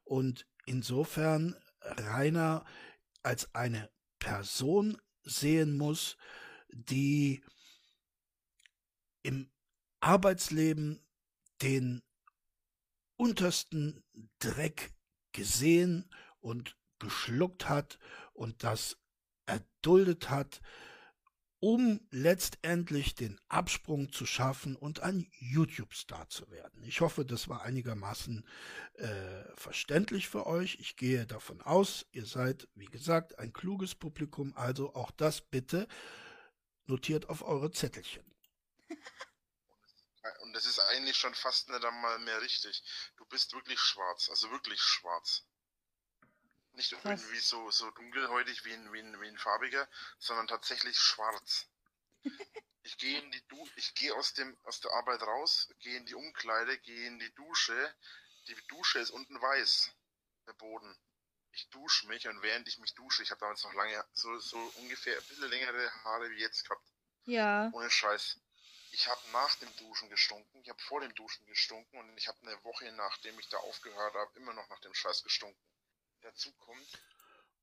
[0.02, 2.64] und insofern Rainer
[3.22, 6.16] als eine Person sehen muss,
[6.70, 7.44] die
[9.22, 9.50] im
[10.00, 11.04] Arbeitsleben
[11.62, 12.02] den
[13.16, 14.02] untersten
[14.38, 14.92] Dreck
[15.32, 16.10] gesehen
[16.40, 17.98] und geschluckt hat
[18.32, 18.98] und das
[19.46, 20.60] erduldet hat,
[21.60, 26.82] um letztendlich den Absprung zu schaffen und ein YouTube-Star zu werden.
[26.82, 28.44] Ich hoffe, das war einigermaßen
[28.94, 30.78] äh, verständlich für euch.
[30.80, 35.86] Ich gehe davon aus, ihr seid, wie gesagt, ein kluges Publikum, also auch das bitte
[36.86, 38.24] notiert auf eure Zettelchen.
[40.52, 42.84] Und das ist eigentlich schon fast nicht einmal mehr richtig.
[43.16, 45.44] Du bist wirklich schwarz, also wirklich schwarz.
[46.72, 47.22] Nicht Krass.
[47.22, 49.88] irgendwie so, so dunkelhäutig wie ein, wie, ein, wie ein farbiger,
[50.18, 51.68] sondern tatsächlich schwarz.
[52.82, 56.04] ich gehe in die du ich gehe aus dem aus der Arbeit raus, gehe in
[56.04, 57.94] die Umkleide, gehe in die Dusche.
[58.46, 59.90] Die Dusche ist unten weiß,
[60.46, 60.94] der Boden.
[61.52, 64.58] Ich dusche mich und während ich mich dusche, ich habe damals noch lange, so, so
[64.76, 66.86] ungefähr ein bisschen längere Haare wie jetzt gehabt.
[67.24, 67.70] Ja.
[67.72, 68.38] Ohne Scheiß.
[68.94, 72.38] Ich habe nach dem Duschen gestunken, ich habe vor dem Duschen gestunken und ich habe
[72.42, 75.58] eine Woche, nachdem ich da aufgehört habe, immer noch nach dem Scheiß gestunken
[76.20, 77.02] dazu kommt.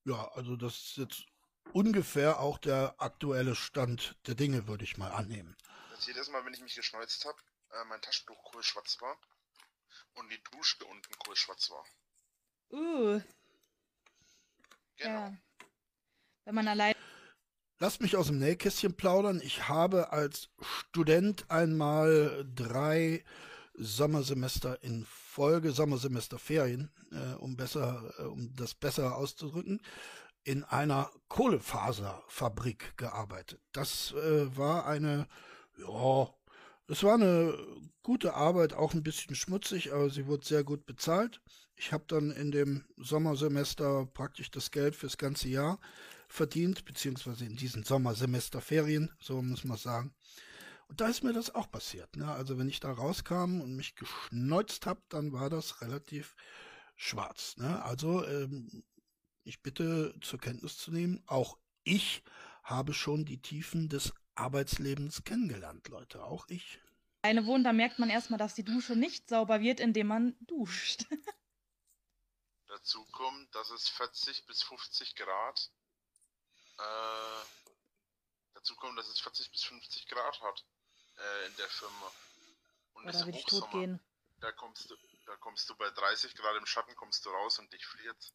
[0.06, 1.26] Ja, also das ist jetzt
[1.72, 5.56] ungefähr auch der aktuelle Stand der Dinge, würde ich mal annehmen.
[5.92, 7.38] Dass jedes Mal, wenn ich mich geschneuzt habe,
[7.74, 9.16] äh, mein Taschentuch kohlschwarz war
[10.16, 11.86] und die Dusche unten kohlschwarz war.
[12.72, 13.22] Uh.
[14.98, 15.28] Genau.
[15.28, 15.38] Ja.
[16.46, 16.96] Wenn man allein.
[17.82, 19.40] Lasst mich aus dem Nähkästchen plaudern.
[19.42, 23.24] Ich habe als Student einmal drei
[23.74, 29.80] Sommersemester in Folge, Sommersemesterferien, äh, um besser, äh, um das besser auszudrücken,
[30.44, 33.62] in einer Kohlefaserfabrik gearbeitet.
[33.72, 35.30] Das äh, war eine,
[35.78, 36.28] ja,
[36.88, 37.58] es war eine
[38.04, 41.40] gute Arbeit, auch ein bisschen schmutzig, aber sie wurde sehr gut bezahlt.
[41.78, 45.80] Ich habe dann in dem Sommersemester praktisch das Geld fürs ganze Jahr
[46.30, 50.14] verdient, beziehungsweise in diesen Sommersemesterferien, so muss man sagen.
[50.88, 52.16] Und da ist mir das auch passiert.
[52.16, 52.32] Ne?
[52.32, 56.36] Also wenn ich da rauskam und mich geschneuzt habe, dann war das relativ
[56.96, 57.58] schwarz.
[57.58, 57.84] Ne?
[57.84, 58.84] Also ähm,
[59.44, 62.24] ich bitte zur Kenntnis zu nehmen, auch ich
[62.64, 66.24] habe schon die Tiefen des Arbeitslebens kennengelernt, Leute.
[66.24, 66.80] Auch ich.
[67.22, 71.06] Eine wohnt, da merkt man erstmal, dass die Dusche nicht sauber wird, indem man duscht.
[72.68, 75.72] Dazu kommt, dass es 40 bis 50 Grad.
[76.80, 77.44] Äh,
[78.54, 80.66] dazu kommt, dass es 40 bis 50 Grad hat
[81.18, 82.12] äh, in der Firma.
[82.94, 84.00] Und Oder würde ich tot gehen.
[84.40, 87.72] Da kommst du, da kommst du bei 30 Grad im Schatten kommst du raus und
[87.74, 88.34] dich friert.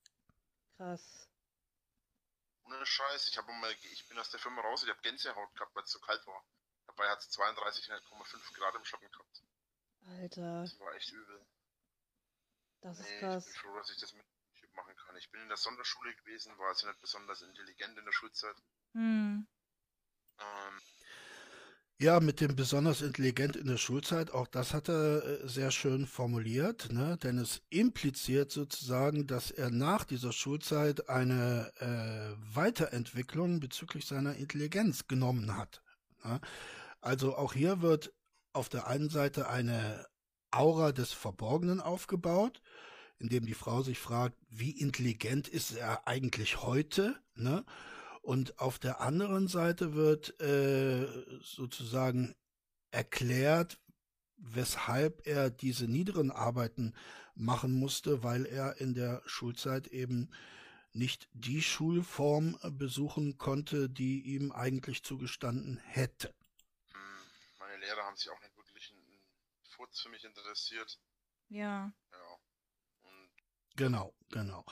[0.77, 1.29] Krass.
[2.65, 5.75] Ohne Scheiß, ich habe mal, ich bin aus der Firma raus, ich habe Gänsehaut gehabt,
[5.75, 6.45] weil es so kalt war.
[6.87, 9.43] Dabei hat es 32,5 Grad im Schatten gehabt.
[10.07, 10.63] Alter.
[10.63, 11.47] Das war echt übel.
[12.83, 13.47] Das nee, ist krass.
[13.47, 14.27] Ich bin froh, dass ich das mit
[14.75, 15.17] machen kann.
[15.17, 18.57] Ich bin in der Sonderschule gewesen, war also nicht besonders intelligent in der Schulzeit.
[18.95, 19.47] Hm.
[20.39, 20.81] Ähm,
[22.01, 26.07] ja, mit dem besonders intelligent in der Schulzeit, auch das hat er äh, sehr schön
[26.07, 27.17] formuliert, ne?
[27.23, 35.07] denn es impliziert sozusagen, dass er nach dieser Schulzeit eine äh, Weiterentwicklung bezüglich seiner Intelligenz
[35.07, 35.83] genommen hat.
[36.25, 36.41] Ne?
[37.01, 38.13] Also auch hier wird
[38.53, 40.05] auf der einen Seite eine
[40.51, 42.61] Aura des Verborgenen aufgebaut,
[43.25, 47.19] indem die Frau sich fragt, wie intelligent ist er eigentlich heute?
[47.35, 47.65] Ne?
[48.21, 51.07] Und auf der anderen Seite wird äh,
[51.41, 52.35] sozusagen
[52.91, 53.79] erklärt,
[54.37, 56.93] weshalb er diese niederen Arbeiten
[57.35, 60.31] machen musste, weil er in der Schulzeit eben
[60.93, 66.35] nicht die Schulform besuchen konnte, die ihm eigentlich zugestanden hätte.
[67.59, 69.21] Meine Lehrer haben sich auch nicht wirklich ein
[69.77, 71.01] kurz für mich interessiert.
[71.49, 71.91] Ja.
[72.13, 72.24] Ja.
[73.77, 74.65] Genau, genau.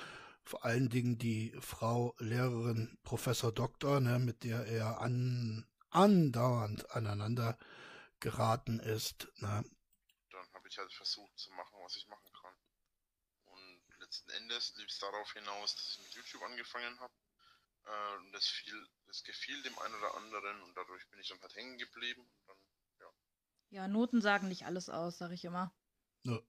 [0.44, 7.58] Vor allen Dingen die Frau Lehrerin Professor Doktor, ne, mit der er an, andauernd aneinander
[8.20, 9.28] geraten ist.
[9.36, 9.64] Ne.
[10.30, 12.54] dann habe ich halt versucht zu machen, was ich machen kann.
[13.44, 17.12] Und letzten Endes lief es darauf hinaus, dass ich mit YouTube angefangen habe.
[17.84, 21.40] Äh, und das, fiel, das gefiel dem einen oder anderen und dadurch bin ich dann
[21.40, 22.22] halt hängen geblieben.
[22.22, 22.56] Und dann,
[23.70, 25.74] Ja, Noten sagen nicht alles aus, sag ich immer.
[26.24, 26.40] Nö.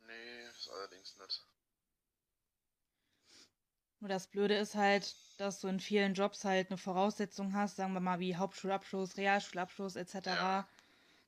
[0.00, 1.46] nee, ist allerdings nicht.
[4.00, 7.94] Nur das Blöde ist halt, dass du in vielen Jobs halt eine Voraussetzung hast, sagen
[7.94, 10.26] wir mal wie Hauptschulabschluss, Realschulabschluss etc.
[10.26, 10.68] Ja.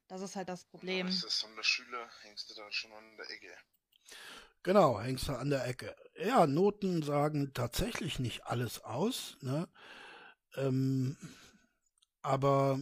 [0.09, 1.07] Das ist halt das Problem.
[1.07, 3.57] Als Sonderschüler hängst du da schon an der Ecke.
[4.63, 5.97] Genau, hängst du an der Ecke.
[6.17, 9.69] Ja, Noten sagen tatsächlich nicht alles aus, ne?
[10.57, 11.17] Ähm,
[12.27, 12.81] aber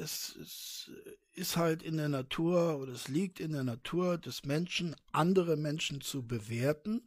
[0.00, 0.90] es, es
[1.34, 6.00] ist halt in der Natur oder es liegt in der Natur des Menschen, andere Menschen
[6.00, 7.02] zu bewerten.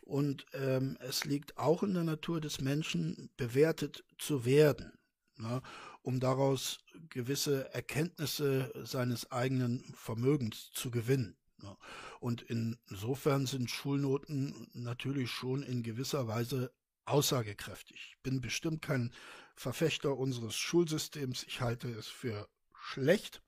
[0.00, 4.92] Und ähm, es liegt auch in der Natur des Menschen, bewertet zu werden,
[5.38, 5.62] ne?
[6.02, 11.36] um daraus gewisse Erkenntnisse seines eigenen Vermögens zu gewinnen.
[11.62, 11.76] Ne?
[12.18, 16.72] Und insofern sind Schulnoten natürlich schon in gewisser Weise
[17.06, 18.14] aussagekräftig.
[18.16, 19.12] Ich bin bestimmt kein
[19.56, 21.44] Verfechter unseres Schulsystems.
[21.44, 22.48] Ich halte es für
[22.78, 23.42] schlecht.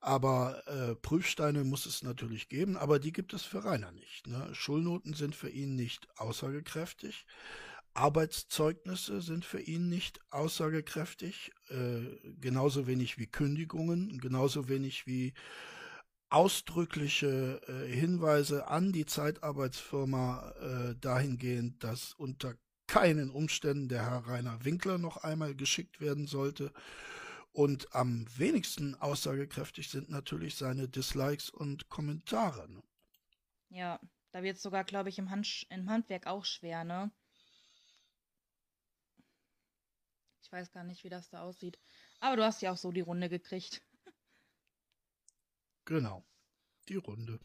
[0.00, 4.26] Aber äh, Prüfsteine muss es natürlich geben, aber die gibt es für Rainer nicht.
[4.26, 4.54] Ne?
[4.54, 7.26] Schulnoten sind für ihn nicht aussagekräftig.
[7.94, 15.32] Arbeitszeugnisse sind für ihn nicht aussagekräftig, äh, genauso wenig wie Kündigungen, genauso wenig wie
[16.28, 22.54] ausdrückliche äh, Hinweise an die Zeitarbeitsfirma äh, dahingehend, dass unter
[22.86, 26.72] keinen Umständen der Herr Rainer Winkler noch einmal geschickt werden sollte.
[27.52, 32.70] Und am wenigsten aussagekräftig sind natürlich seine Dislikes und Kommentare.
[32.70, 32.82] Ne?
[33.70, 34.00] Ja,
[34.32, 37.10] da wird es sogar, glaube ich, im, Hand im Handwerk auch schwer, ne?
[40.42, 41.78] Ich weiß gar nicht, wie das da aussieht.
[42.20, 43.82] Aber du hast ja auch so die Runde gekriegt.
[45.86, 46.24] Genau.
[46.88, 47.40] Die Runde.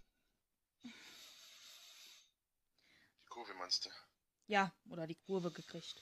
[0.84, 0.92] Die
[3.30, 3.89] Kurve meinst du?
[4.52, 5.95] Ja, oder die Kurve gekriegt.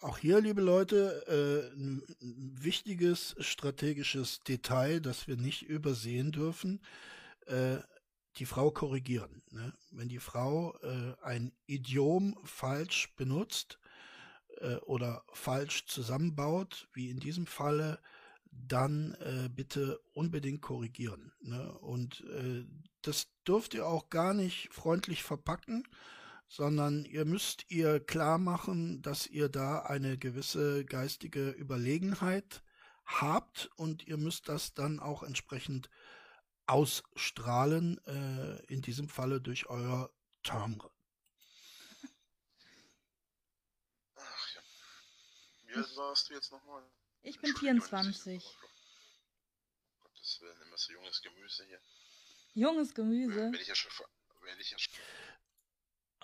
[0.00, 6.82] Auch hier, liebe Leute, äh, ein wichtiges strategisches Detail, das wir nicht übersehen dürfen.
[7.46, 7.78] Äh,
[8.36, 9.42] die Frau korrigieren.
[9.50, 9.72] Ne?
[9.90, 13.78] Wenn die Frau äh, ein Idiom falsch benutzt
[14.58, 18.00] äh, oder falsch zusammenbaut, wie in diesem Falle,
[18.50, 21.32] dann äh, bitte unbedingt korrigieren.
[21.40, 21.72] Ne?
[21.78, 22.66] Und äh,
[23.00, 25.88] das dürft ihr auch gar nicht freundlich verpacken,
[26.54, 32.62] sondern ihr müsst ihr klar machen, dass ihr da eine gewisse geistige Überlegenheit
[33.04, 35.90] habt und ihr müsst das dann auch entsprechend
[36.66, 40.92] ausstrahlen, äh, in diesem Falle durch euer Timbre.
[44.14, 44.62] Ach ja.
[45.66, 46.88] Wie alt warst du jetzt nochmal?
[47.22, 48.44] Ich bin Entschuldigung, 24.
[48.44, 51.80] Oh, Gottes Willen, immer so junges Gemüse hier.
[52.54, 53.34] Junges Gemüse.
[53.34, 54.06] Werde ich ja schon.
[54.44, 54.94] Werde ich ja schon.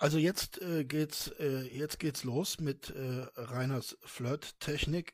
[0.01, 5.13] Also jetzt äh, geht's äh, jetzt geht's los mit äh, Reiners Flirt-Technik.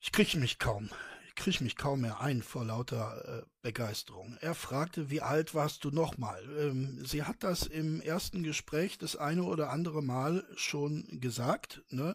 [0.00, 0.88] Ich kriege mich kaum,
[1.26, 4.38] ich kriege mich kaum mehr ein vor lauter äh, Begeisterung.
[4.40, 6.40] Er fragte, wie alt warst du nochmal?
[6.56, 11.82] Ähm, sie hat das im ersten Gespräch das eine oder andere Mal schon gesagt.
[11.88, 12.14] Ne?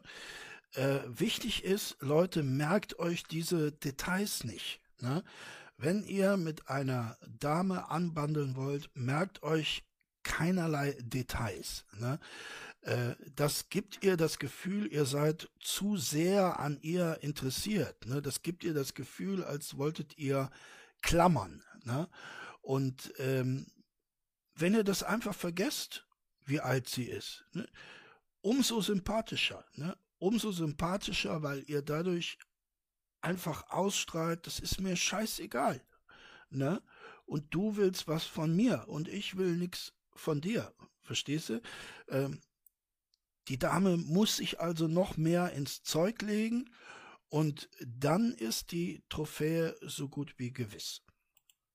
[0.76, 4.80] Äh, wichtig ist, Leute, merkt euch diese Details nicht.
[5.02, 5.22] Ne?
[5.76, 9.84] Wenn ihr mit einer Dame anbandeln wollt, merkt euch
[10.24, 11.86] keinerlei Details.
[11.97, 12.19] Ne?
[12.82, 18.05] Äh, das gibt ihr das Gefühl, ihr seid zu sehr an ihr interessiert.
[18.05, 18.22] Ne?
[18.22, 20.49] Das gibt ihr das Gefühl, als wolltet ihr
[21.01, 21.63] klammern.
[21.84, 22.07] Ne?
[22.61, 23.67] Und ähm,
[24.55, 26.05] wenn ihr das einfach vergesst,
[26.45, 27.67] wie alt sie ist, ne?
[28.41, 29.65] umso sympathischer.
[29.76, 29.97] Ne?
[30.17, 32.38] Umso sympathischer, weil ihr dadurch
[33.22, 35.82] einfach ausstrahlt, das ist mir scheißegal.
[36.49, 36.82] Ne?
[37.26, 40.74] Und du willst was von mir und ich will nichts von dir.
[41.01, 41.62] Verstehst du?
[42.07, 42.41] Ähm,
[43.47, 46.74] die Dame muss sich also noch mehr ins Zeug legen
[47.30, 51.01] und dann ist die Trophäe so gut wie gewiss.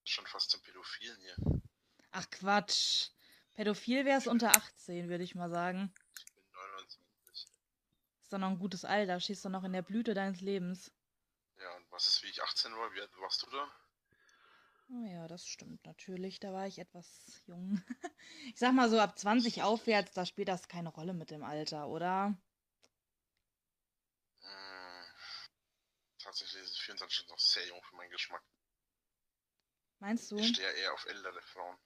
[0.04, 1.62] Schon fast zum Pädophilen hier.
[2.12, 3.10] Ach Quatsch.
[3.54, 5.92] Pädophil wäre es unter 18, würde ich mal sagen.
[6.18, 7.48] Ich bin 29.
[8.22, 9.18] Ist doch noch ein gutes Alter.
[9.18, 10.92] Stehst doch noch in der Blüte deines Lebens.
[11.58, 12.92] Ja, und was ist, wie ich 18 war?
[12.92, 13.70] Wie alt warst du da?
[14.88, 16.38] Oh ja, das stimmt natürlich.
[16.40, 17.82] Da war ich etwas jung.
[18.46, 21.88] Ich sag mal so, ab 20 aufwärts, da spielt das keine Rolle mit dem Alter,
[21.88, 22.36] oder?
[24.40, 25.04] Hm,
[26.18, 28.42] tatsächlich ist 24 noch sehr jung für meinen Geschmack.
[30.00, 30.36] Meinst du?
[30.36, 31.76] Ich stehe eher auf ältere Frauen.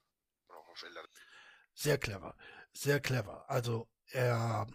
[0.49, 1.09] Oder auch auf ältere.
[1.75, 2.37] Sehr clever,
[2.73, 3.49] sehr clever.
[3.49, 4.67] Also er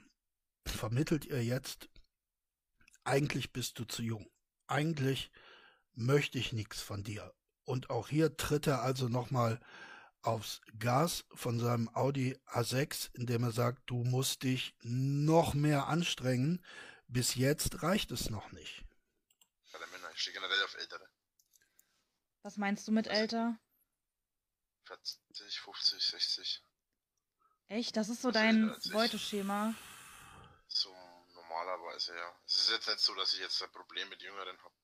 [0.65, 1.89] vermittelt ihr jetzt,
[3.03, 4.29] eigentlich bist du zu jung.
[4.67, 5.31] Eigentlich
[5.93, 7.33] möchte ich nichts von dir.
[7.65, 9.59] Und auch hier tritt er also nochmal
[10.21, 16.63] aufs Gas von seinem Audi A6, indem er sagt, du musst dich noch mehr anstrengen.
[17.07, 18.83] Bis jetzt reicht es noch nicht.
[19.71, 20.09] Bei der Männer.
[20.13, 21.07] Ich stehe generell auf ältere.
[22.41, 23.57] Was meinst du mit älter?
[24.85, 26.63] 40, 50, 60.
[27.67, 27.97] Echt?
[27.97, 28.75] Das ist so Also dein.
[28.91, 29.73] Beuteschema?
[30.67, 30.89] So
[31.33, 32.35] normalerweise, ja.
[32.45, 34.75] Es ist jetzt nicht so, dass ich jetzt ein Problem mit Jüngeren habe.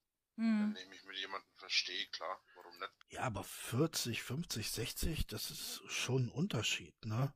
[0.42, 0.74] Hm.
[0.74, 2.42] Wenn ich mich mit jemandem verstehe, klar.
[2.56, 2.92] Warum nicht?
[3.10, 7.32] Ja, aber 40, 50, 60, das ist schon ein Unterschied, ne?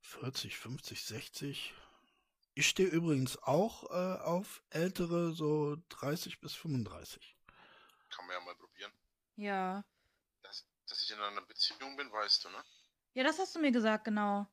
[0.00, 1.74] 40, 50, 60.
[2.54, 7.36] Ich stehe übrigens auch äh, auf ältere, so 30 bis 35.
[8.08, 8.92] Kann man ja mal probieren.
[9.36, 9.84] Ja.
[10.42, 12.64] Dass, dass ich in einer Beziehung bin, weißt du, ne?
[13.12, 14.50] Ja, das hast du mir gesagt, genau.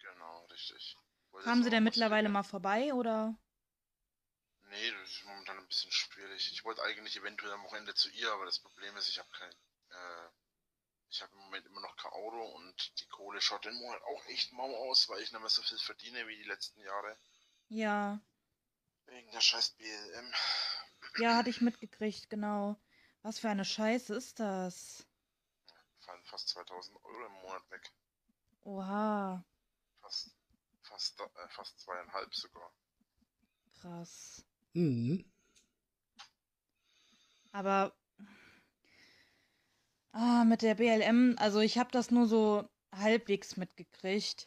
[0.00, 0.96] Genau, richtig.
[1.32, 3.36] Kamen jetzt sie denn mittlerweile mal vorbei oder?
[4.76, 6.52] Nee, das ist momentan ein bisschen schwierig.
[6.52, 9.50] Ich wollte eigentlich eventuell am Wochenende zu ihr, aber das Problem ist, ich habe kein,
[9.50, 10.28] äh,
[11.08, 14.26] ich habe im Moment immer noch kein Auto und die Kohle schaut den Monat auch
[14.26, 17.16] echt mau aus, weil ich nicht mehr so viel verdiene wie die letzten Jahre.
[17.70, 18.20] Ja.
[19.06, 20.34] Wegen der scheiß BLM.
[21.18, 22.76] Ja, hatte ich mitgekriegt, genau.
[23.22, 25.06] Was für eine Scheiße ist das?
[26.00, 27.90] Fallen fast 2000 Euro im Monat weg.
[28.64, 29.42] Oha,
[30.02, 30.30] Fast,
[30.82, 32.70] fast, äh, fast zweieinhalb sogar.
[33.80, 34.44] krass.
[34.76, 35.24] Mhm.
[37.52, 37.96] Aber
[40.12, 44.44] ah, mit der BLM, also ich habe das nur so halbwegs mitgekriegt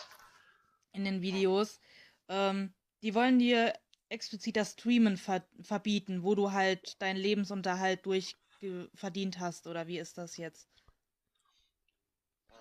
[0.94, 1.80] in den Videos.
[2.28, 3.74] Ähm, die wollen dir
[4.10, 8.38] explizit das Streamen ver verbieten, wo du halt deinen Lebensunterhalt durch
[8.94, 10.70] verdient hast, oder wie ist das jetzt?
[12.50, 12.54] Äh,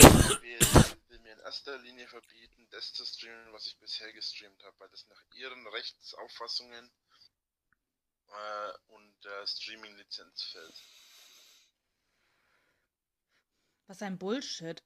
[0.00, 0.16] nee.
[0.40, 4.74] BLM will mir in erster Linie verbieten, das zu streamen, was ich bisher gestreamt habe,
[4.80, 6.90] weil das nach ihren Rechtsauffassungen
[8.28, 10.82] äh, unter Streaming-Lizenz fällt.
[13.86, 14.82] Was ein Bullshit.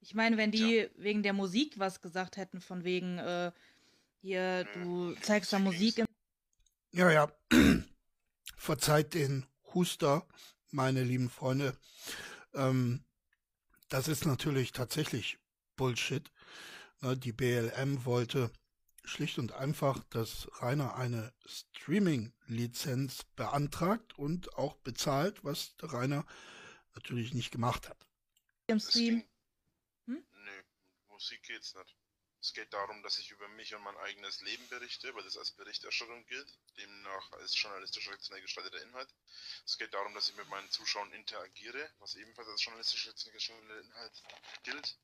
[0.00, 3.50] Ich meine, wenn die wegen der Musik was gesagt hätten, von wegen, äh,
[4.20, 6.06] hier, du zeigst da Musik im
[6.92, 7.32] Ja, ja.
[8.56, 10.26] Verzeiht den Huster,
[10.70, 11.76] meine lieben Freunde.
[12.52, 13.04] Ähm,
[13.88, 15.38] das ist natürlich tatsächlich
[15.76, 16.30] Bullshit.
[17.00, 18.50] Ne, die BLM wollte
[19.04, 26.24] schlicht und einfach, dass Rainer eine Streaming-Lizenz beantragt und auch bezahlt, was der Rainer
[26.94, 28.06] natürlich nicht gemacht hat.
[28.66, 29.24] im Stream.
[30.06, 30.24] Hm?
[30.32, 30.62] Nö,
[31.08, 31.96] Musik geht's nicht.
[32.40, 35.52] Es geht darum, dass ich über mich und mein eigenes Leben berichte, weil das als
[35.52, 39.08] Berichterstattung gilt, demnach als journalistisch redaktionell gestalteter Inhalt.
[39.64, 43.80] Es geht darum, dass ich mit meinen Zuschauern interagiere, was ebenfalls als journalistisch redaktionell gestalteter
[43.80, 44.22] Inhalt
[44.62, 44.98] gilt.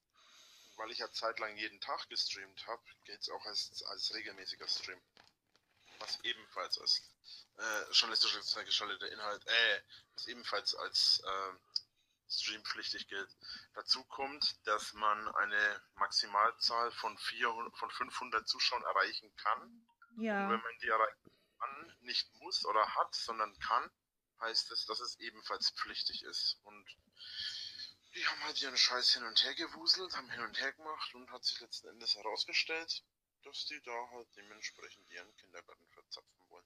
[0.81, 4.99] Weil ich ja zeitlang jeden Tag gestreamt habe, gilt es auch als, als regelmäßiger Stream.
[5.99, 7.03] Was ebenfalls als
[7.59, 8.33] äh, journalistisch
[8.64, 9.83] gestalteter Inhalt, äh,
[10.14, 11.53] was ebenfalls als äh,
[12.31, 13.28] streampflichtig gilt.
[13.74, 19.87] Dazu kommt, dass man eine Maximalzahl von, 400, von 500 Zuschauern erreichen kann.
[20.16, 20.49] Und Ja.
[20.49, 23.91] wenn man die erreichen kann, nicht muss oder hat, sondern kann,
[24.41, 26.59] heißt es, dass es ebenfalls pflichtig ist.
[26.62, 26.87] Und
[28.15, 31.31] die haben halt ihren Scheiß hin und her gewuselt, haben hin und her gemacht und
[31.31, 33.03] hat sich letzten Endes herausgestellt,
[33.45, 36.65] dass die da halt dementsprechend ihren Kindergarten verzapfen wollen.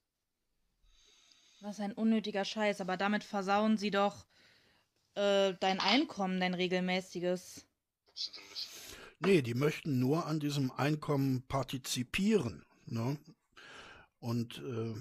[1.61, 4.27] Was ein unnötiger Scheiß, aber damit versauen sie doch
[5.15, 7.67] äh, dein Einkommen, dein regelmäßiges.
[9.21, 12.67] Nee, die möchten nur an diesem Einkommen partizipieren.
[12.87, 13.19] Ne?
[14.19, 14.95] Und äh,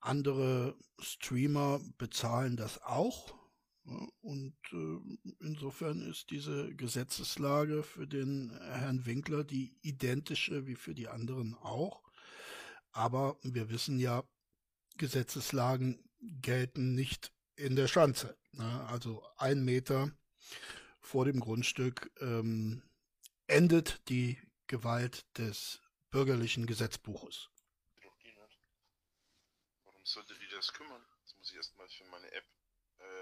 [0.00, 3.39] andere Streamer bezahlen das auch.
[3.84, 11.08] Und äh, insofern ist diese Gesetzeslage für den Herrn Winkler die identische wie für die
[11.08, 12.02] anderen auch.
[12.92, 14.22] Aber wir wissen ja,
[14.96, 18.36] Gesetzeslagen gelten nicht in der Schanze.
[18.52, 18.86] Ne?
[18.88, 20.10] Also ein Meter
[21.00, 22.82] vor dem Grundstück ähm,
[23.46, 27.48] endet die Gewalt des bürgerlichen Gesetzbuches.
[29.84, 31.04] Warum sollte die das kümmern?
[31.22, 32.44] Jetzt muss ich erstmal für meine App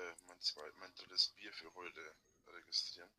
[0.09, 2.15] äh, mein, zweit, mein drittes Bier für heute
[2.47, 3.11] registrieren.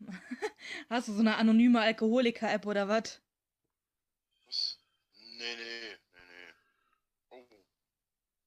[0.90, 3.20] Hast du so eine anonyme Alkoholiker-App oder was?
[4.46, 4.78] Was?
[5.12, 6.54] Nee, nee, nee, nee.
[7.30, 7.64] Oh.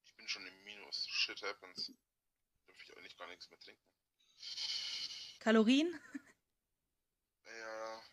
[0.04, 1.08] Ich bin schon im Minus.
[1.10, 1.92] Shit happens.
[2.68, 3.84] Darf ich eigentlich gar nichts mehr trinken.
[5.40, 6.00] Kalorien?
[7.46, 8.04] Ja,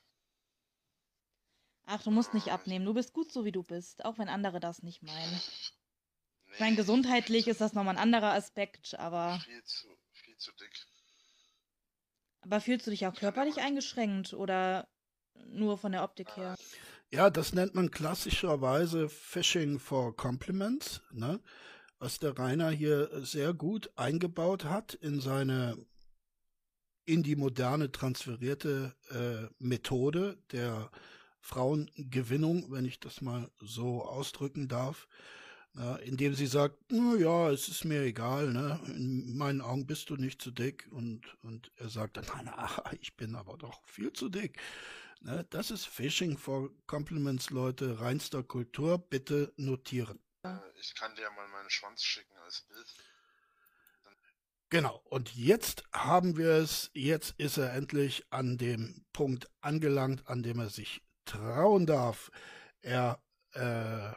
[1.91, 2.85] Ach, du musst nicht abnehmen.
[2.85, 4.05] Du bist gut so, wie du bist.
[4.05, 5.41] Auch wenn andere das nicht meinen.
[6.59, 9.39] Ich meine, gesundheitlich ist das nochmal ein anderer Aspekt, aber.
[9.45, 10.87] Viel zu, viel zu dick.
[12.41, 14.89] Aber fühlst du dich auch körperlich eingeschränkt oder
[15.47, 16.57] nur von der Optik her?
[17.13, 21.39] Ja, das nennt man klassischerweise Fishing for Compliments, ne?
[22.01, 25.79] was der Rainer hier sehr gut eingebaut hat in seine
[27.05, 30.91] in die moderne transferierte äh, Methode der
[31.39, 35.07] Frauengewinnung, wenn ich das mal so ausdrücken darf,
[35.75, 38.81] na, indem sie sagt, ja, es ist mir egal, ne?
[38.87, 42.69] in meinen Augen bist du nicht zu dick und, und er sagt dann, na,
[43.01, 44.59] ich bin aber doch viel zu dick.
[45.21, 45.47] Ne?
[45.51, 50.21] Das ist Fishing for Compliments, Leute, reinster Kultur, bitte notieren.
[50.43, 52.87] Äh, ich kann dir mal meinen Schwanz schicken als Bild.
[54.71, 60.43] Genau, und jetzt haben wir es, jetzt ist er endlich an dem Punkt angelangt, an
[60.43, 62.31] dem er sich trauen darf.
[62.83, 64.13] Er, äh,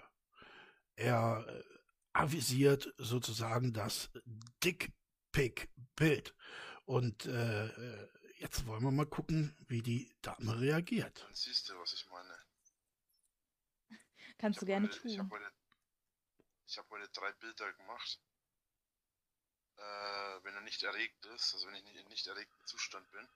[0.95, 1.63] er äh,
[2.13, 4.09] avisiert sozusagen das
[4.63, 6.35] Dickpick-Bild.
[6.85, 11.23] Und äh, jetzt wollen wir mal gucken, wie die Dame reagiert.
[11.23, 12.37] Dann siehst du, was ich meine.
[14.37, 15.19] Kannst Ich du gerne heute, Ich tun.
[15.19, 15.51] habe heute,
[16.67, 18.19] ich hab heute drei Bilder gemacht.
[19.77, 23.27] Äh, wenn er nicht erregt ist, also wenn ich nicht in nicht erregtem Zustand bin.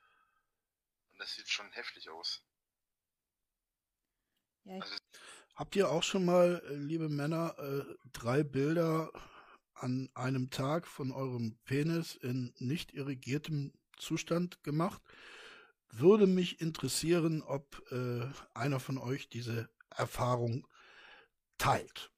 [1.11, 2.43] Und das sieht schon heftig aus.
[4.65, 5.01] Ja, ich,
[5.55, 9.11] Habt ihr auch schon mal, äh, liebe Männer, äh, drei Bilder
[9.73, 15.01] an einem Tag von eurem Penis in nicht irrigiertem Zustand gemacht?
[15.89, 20.67] Würde mich interessieren, ob äh, einer von euch diese Erfahrung
[21.57, 22.11] teilt.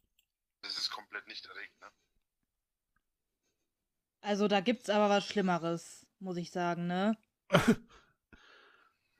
[0.63, 1.87] Das ist komplett nicht erregt, ne?
[4.21, 7.15] also da gibt's aber was Schlimmeres, muss ich sagen, ne?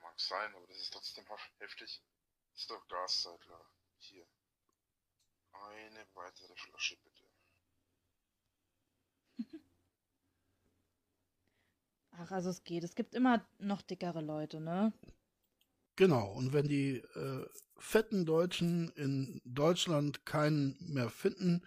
[0.01, 2.01] Mag sein, aber das ist trotzdem hef- heftig.
[2.55, 3.61] Ist doch Gaszeitler.
[3.61, 3.76] Hier.
[5.77, 7.23] Eine weitere Flasche bitte.
[12.11, 12.83] Ach, also es geht.
[12.83, 14.91] Es gibt immer noch dickere Leute, ne?
[15.95, 17.45] Genau, und wenn die äh,
[17.77, 21.63] fetten Deutschen in Deutschland keinen mehr finden,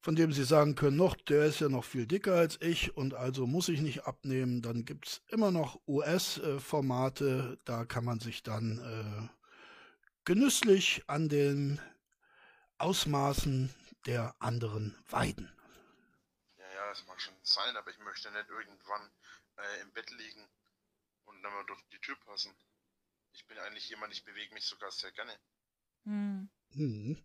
[0.00, 3.14] von dem sie sagen können, noch, der ist ja noch viel dicker als ich und
[3.14, 8.78] also muss ich nicht abnehmen, dann gibt's immer noch US-Formate, da kann man sich dann
[8.78, 9.28] äh,
[10.24, 11.80] genüsslich an den
[12.78, 13.74] Ausmaßen
[14.06, 15.52] der anderen weiden.
[16.58, 19.10] Ja, ja, das mag schon sein, aber ich möchte nicht irgendwann
[19.56, 20.48] äh, im Bett liegen
[21.24, 22.54] und dann mal durch die Tür passen.
[23.32, 25.38] Ich bin eigentlich jemand, ich bewege mich sogar sehr gerne.
[26.04, 26.48] Hm.
[26.72, 27.24] Hm.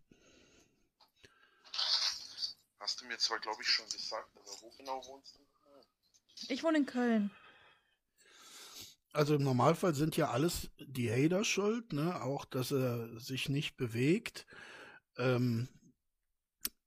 [2.78, 5.40] Hast du mir zwar, glaube ich, schon gesagt, aber wo genau wohnst du?
[6.48, 7.30] Ich wohne in Köln.
[9.12, 12.20] Also im Normalfall sind ja alles die Hater schuld, ne?
[12.22, 14.46] Auch, dass er sich nicht bewegt.
[15.18, 15.68] Ähm,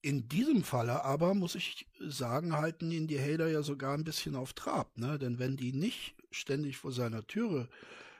[0.01, 4.35] in diesem Falle aber, muss ich sagen, halten ihn die Hater ja sogar ein bisschen
[4.35, 5.17] auf Trab, ne?
[5.17, 7.67] Denn wenn die nicht ständig vor seiner Türe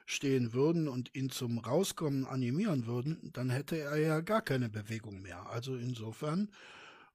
[0.05, 5.21] stehen würden und ihn zum Rauskommen animieren würden, dann hätte er ja gar keine Bewegung
[5.21, 5.47] mehr.
[5.47, 6.51] Also insofern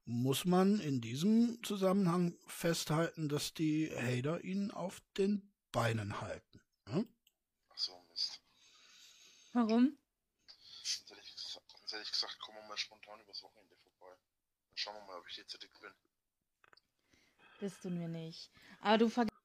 [0.05, 6.61] muss man in diesem Zusammenhang festhalten, dass die Hater ihn auf den Beinen halten.
[6.87, 7.07] Ne?
[7.69, 8.41] Ach so, Mist.
[9.53, 9.97] Warum?
[10.83, 11.11] Sonst
[11.91, 14.15] hätte ich, gesagt, komm mal spontan übers Wochenende vorbei.
[14.67, 15.91] Dann schauen wir mal, ob ich dir zu dick bin.
[17.59, 18.51] Bist du mir nicht.
[18.81, 19.37] Aber du vergisst.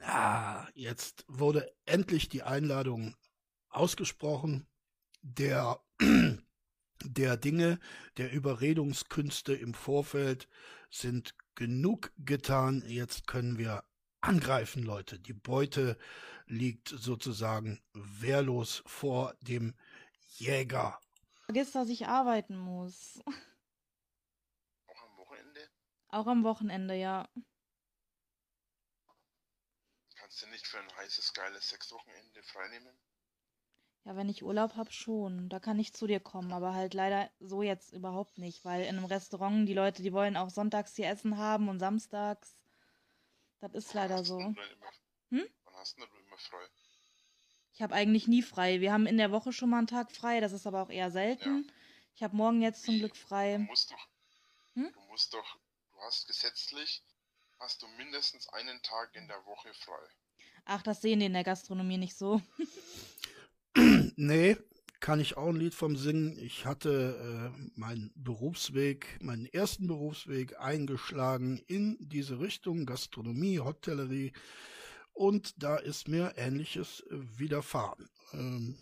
[0.00, 3.16] Ja, jetzt wurde endlich die Einladung
[3.70, 4.66] ausgesprochen.
[5.22, 5.80] Der,
[7.02, 7.78] der Dinge,
[8.18, 10.48] der Überredungskünste im Vorfeld
[10.90, 12.82] sind genug getan.
[12.86, 13.84] Jetzt können wir
[14.20, 15.18] angreifen, Leute.
[15.18, 15.96] Die Beute
[16.46, 19.74] liegt sozusagen wehrlos vor dem
[20.36, 21.00] Jäger.
[21.46, 23.20] Vergiss, dass ich arbeiten muss.
[26.12, 26.94] Auch am Wochenende?
[26.94, 27.28] Ja.
[30.14, 32.98] Kannst du nicht für ein heißes, geiles Sechswochenende freinehmen?
[34.04, 35.48] Ja, wenn ich Urlaub hab, schon.
[35.48, 38.96] Da kann ich zu dir kommen, aber halt leider so jetzt überhaupt nicht, weil in
[38.96, 42.58] einem Restaurant die Leute, die wollen auch sonntags hier Essen haben und samstags.
[43.60, 44.38] Das ist leider Wann hast so.
[44.38, 44.90] du immer,
[45.30, 45.46] Hm?
[45.64, 46.68] Wann hast du denn immer frei?
[47.74, 48.80] Ich habe eigentlich nie frei.
[48.80, 51.10] Wir haben in der Woche schon mal einen Tag frei, das ist aber auch eher
[51.10, 51.70] selten.
[52.14, 53.66] Ich habe morgen jetzt zum Glück Du frei.
[53.66, 54.08] musst doch,
[54.74, 54.92] Hm?
[54.92, 55.61] du musst doch, du
[56.02, 57.02] hast gesetzlich,
[57.58, 60.08] hast du mindestens einen Tag in der Woche frei.
[60.64, 62.40] Ach, das sehen die in der Gastronomie nicht so.
[64.16, 64.58] Nee,
[65.00, 66.38] kann ich auch ein Lied vom singen.
[66.38, 74.32] Ich hatte äh, meinen Berufsweg, meinen ersten Berufsweg eingeschlagen in diese Richtung, Gastronomie, Hotellerie.
[75.12, 78.10] Und da ist mir Ähnliches äh, widerfahren.
[78.32, 78.78] Ähm,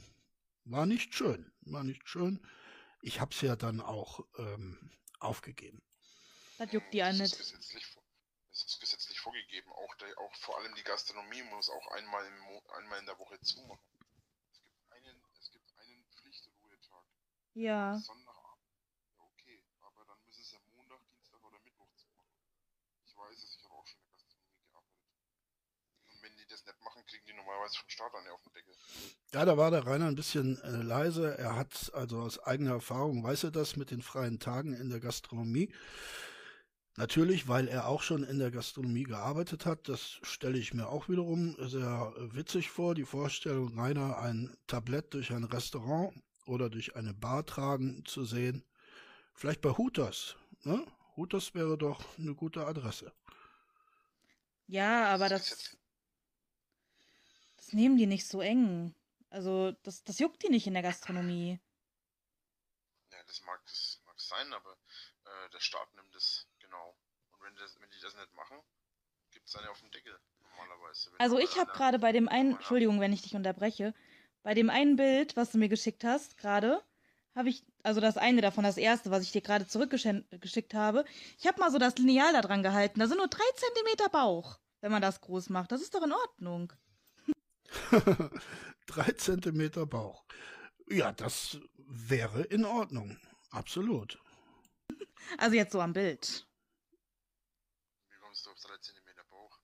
[0.65, 2.41] war nicht schön, war nicht schön.
[3.01, 4.91] Ich hab's ja dann auch ähm,
[5.21, 5.83] aufgegeben.
[6.61, 7.23] Das juckt die ja nicht.
[7.23, 7.97] Ist gesetzlich,
[8.51, 9.73] das ist gesetzlich vorgegeben.
[9.73, 13.19] Auch, der, auch vor allem die Gastronomie muss auch einmal, im Mo einmal in der
[13.19, 13.81] Woche zumachen.
[14.53, 17.07] Es gibt einen, es gibt einen Pflichtruhetag.
[17.55, 17.97] Ja.
[17.97, 18.61] Sonntagabend.
[19.17, 19.65] Ja, okay.
[19.81, 22.37] Aber dann müssen sie Montag, Dienstag oder Mittwoch zumachen.
[23.07, 25.09] Ich weiß es, ich habe auch schon in der Gastronomie gearbeitet.
[26.13, 28.77] Und wenn die das nicht machen, kriegen die normalerweise vom Staat eine auf den Deckel.
[29.33, 31.39] Ja, da war der Rainer ein bisschen äh, leise.
[31.39, 35.01] Er hat also aus eigener Erfahrung, weiß er das mit den freien Tagen in der
[35.01, 35.73] Gastronomie.
[37.01, 39.89] Natürlich, weil er auch schon in der Gastronomie gearbeitet hat.
[39.89, 42.95] Das stelle ich mir auch wiederum sehr witzig vor.
[42.95, 46.13] Die Vorstellung, Rainer ein Tablett durch ein Restaurant
[46.45, 48.67] oder durch eine Bar tragen zu sehen.
[49.33, 50.37] Vielleicht bei Hooters.
[50.65, 50.87] Ne?
[51.17, 53.15] Hooters wäre doch eine gute Adresse.
[54.67, 55.79] Ja, aber das,
[57.57, 58.95] das nehmen die nicht so eng.
[59.31, 61.59] Also, das, das juckt die nicht in der Gastronomie.
[63.11, 64.77] Ja, das mag, das mag sein, aber
[65.25, 66.50] äh, der Staat nimmt wenn,
[67.61, 68.59] das, wenn die das nicht machen,
[69.31, 71.11] gibt es eine auf den Deckel normalerweise.
[71.13, 72.57] Wenn Also ich habe gerade bei dem einen, Ja.
[72.57, 73.95] Entschuldigung, wenn ich dich unterbreche,
[74.43, 76.83] bei dem einen Bild, was du mir geschickt hast, gerade,
[77.35, 81.05] habe ich, also das eine davon, das erste, was ich dir gerade zurückgeschickt habe,
[81.39, 83.01] ich habe mal so das Lineal da dran gehalten.
[83.01, 85.71] Da sind nur drei Zentimeter Bauch, wenn man das groß macht.
[85.73, 86.73] Das ist doch in Ordnung.
[88.87, 90.25] Drei Zentimeter Bauch.
[90.89, 93.17] Ja, das wäre in Ordnung.
[93.51, 94.19] Absolut.
[95.39, 96.49] Also jetzt so am Bild.
[98.61, 99.59] Wie kommst du auf 3 cm Bauch?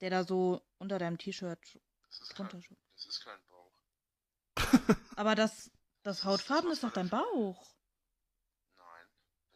[0.00, 1.58] Der da so unter deinem T-Shirt
[2.04, 2.78] Das ist, kein, drunter schaut.
[2.96, 3.72] das ist kein Bauch.
[5.16, 5.70] Aber das,
[6.02, 7.74] das Hautfarben ist doch dein Bauch.
[8.76, 9.06] Nein.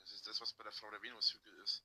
[0.01, 1.85] Das ist das, was bei der Frau der Venushügel ist.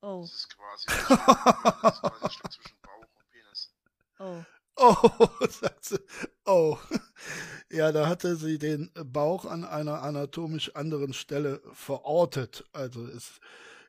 [0.00, 3.74] Oh, Das ist quasi, das ist quasi ein Stück zwischen Bauch und Penis.
[4.18, 4.44] oh.
[4.76, 6.00] Oh, sagt sie.
[6.46, 6.78] Oh.
[7.70, 12.64] Ja, da hatte sie den Bauch an einer anatomisch anderen Stelle verortet.
[12.72, 13.38] Also es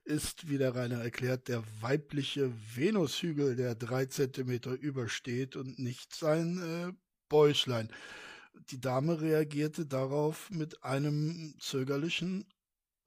[0.06, 6.62] ist, wie der Rainer erklärt, der weibliche Venushügel, der drei Zentimeter übersteht und nicht sein
[6.62, 6.94] äh,
[7.30, 7.92] Bäuchlein.
[8.70, 12.46] Die Dame reagierte darauf mit einem zögerlichen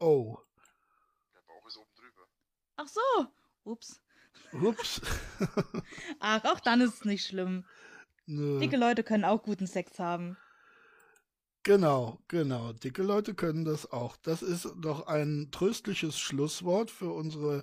[0.01, 0.39] Oh.
[1.35, 2.27] Der Bauch ist oben drüber.
[2.77, 3.27] Ach so.
[3.65, 4.01] Ups.
[4.53, 5.01] Ups.
[6.21, 7.65] Ach, auch dann ist es nicht schlimm.
[8.27, 8.61] Nö.
[8.61, 10.37] Dicke Leute können auch guten Sex haben.
[11.69, 12.73] Genau, genau.
[12.73, 14.17] Dicke Leute können das auch.
[14.23, 17.63] Das ist doch ein tröstliches Schlusswort für unsere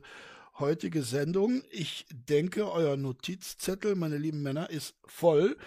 [0.60, 1.64] heutige Sendung.
[1.72, 5.58] Ich denke, euer Notizzettel, meine lieben Männer, ist voll.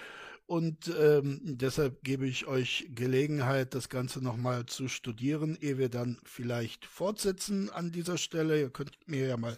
[0.46, 6.16] Und ähm, deshalb gebe ich euch Gelegenheit, das Ganze nochmal zu studieren, ehe wir dann
[6.22, 8.60] vielleicht fortsetzen an dieser Stelle.
[8.60, 9.56] Ihr könnt mir ja mal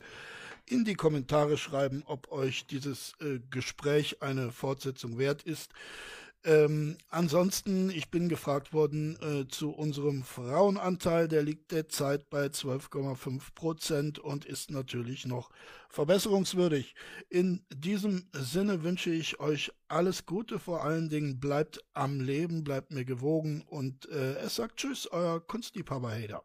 [0.64, 5.70] in die Kommentare schreiben, ob euch dieses äh, Gespräch eine Fortsetzung wert ist.
[6.42, 13.54] Ähm, ansonsten, ich bin gefragt worden äh, zu unserem Frauenanteil, der liegt derzeit bei 12,5
[13.54, 15.50] Prozent und ist natürlich noch
[15.90, 16.94] verbesserungswürdig.
[17.28, 22.90] In diesem Sinne wünsche ich euch alles Gute, vor allen Dingen bleibt am Leben, bleibt
[22.90, 26.42] mir gewogen und äh, es sagt Tschüss, euer Kunstliebhaber Hader.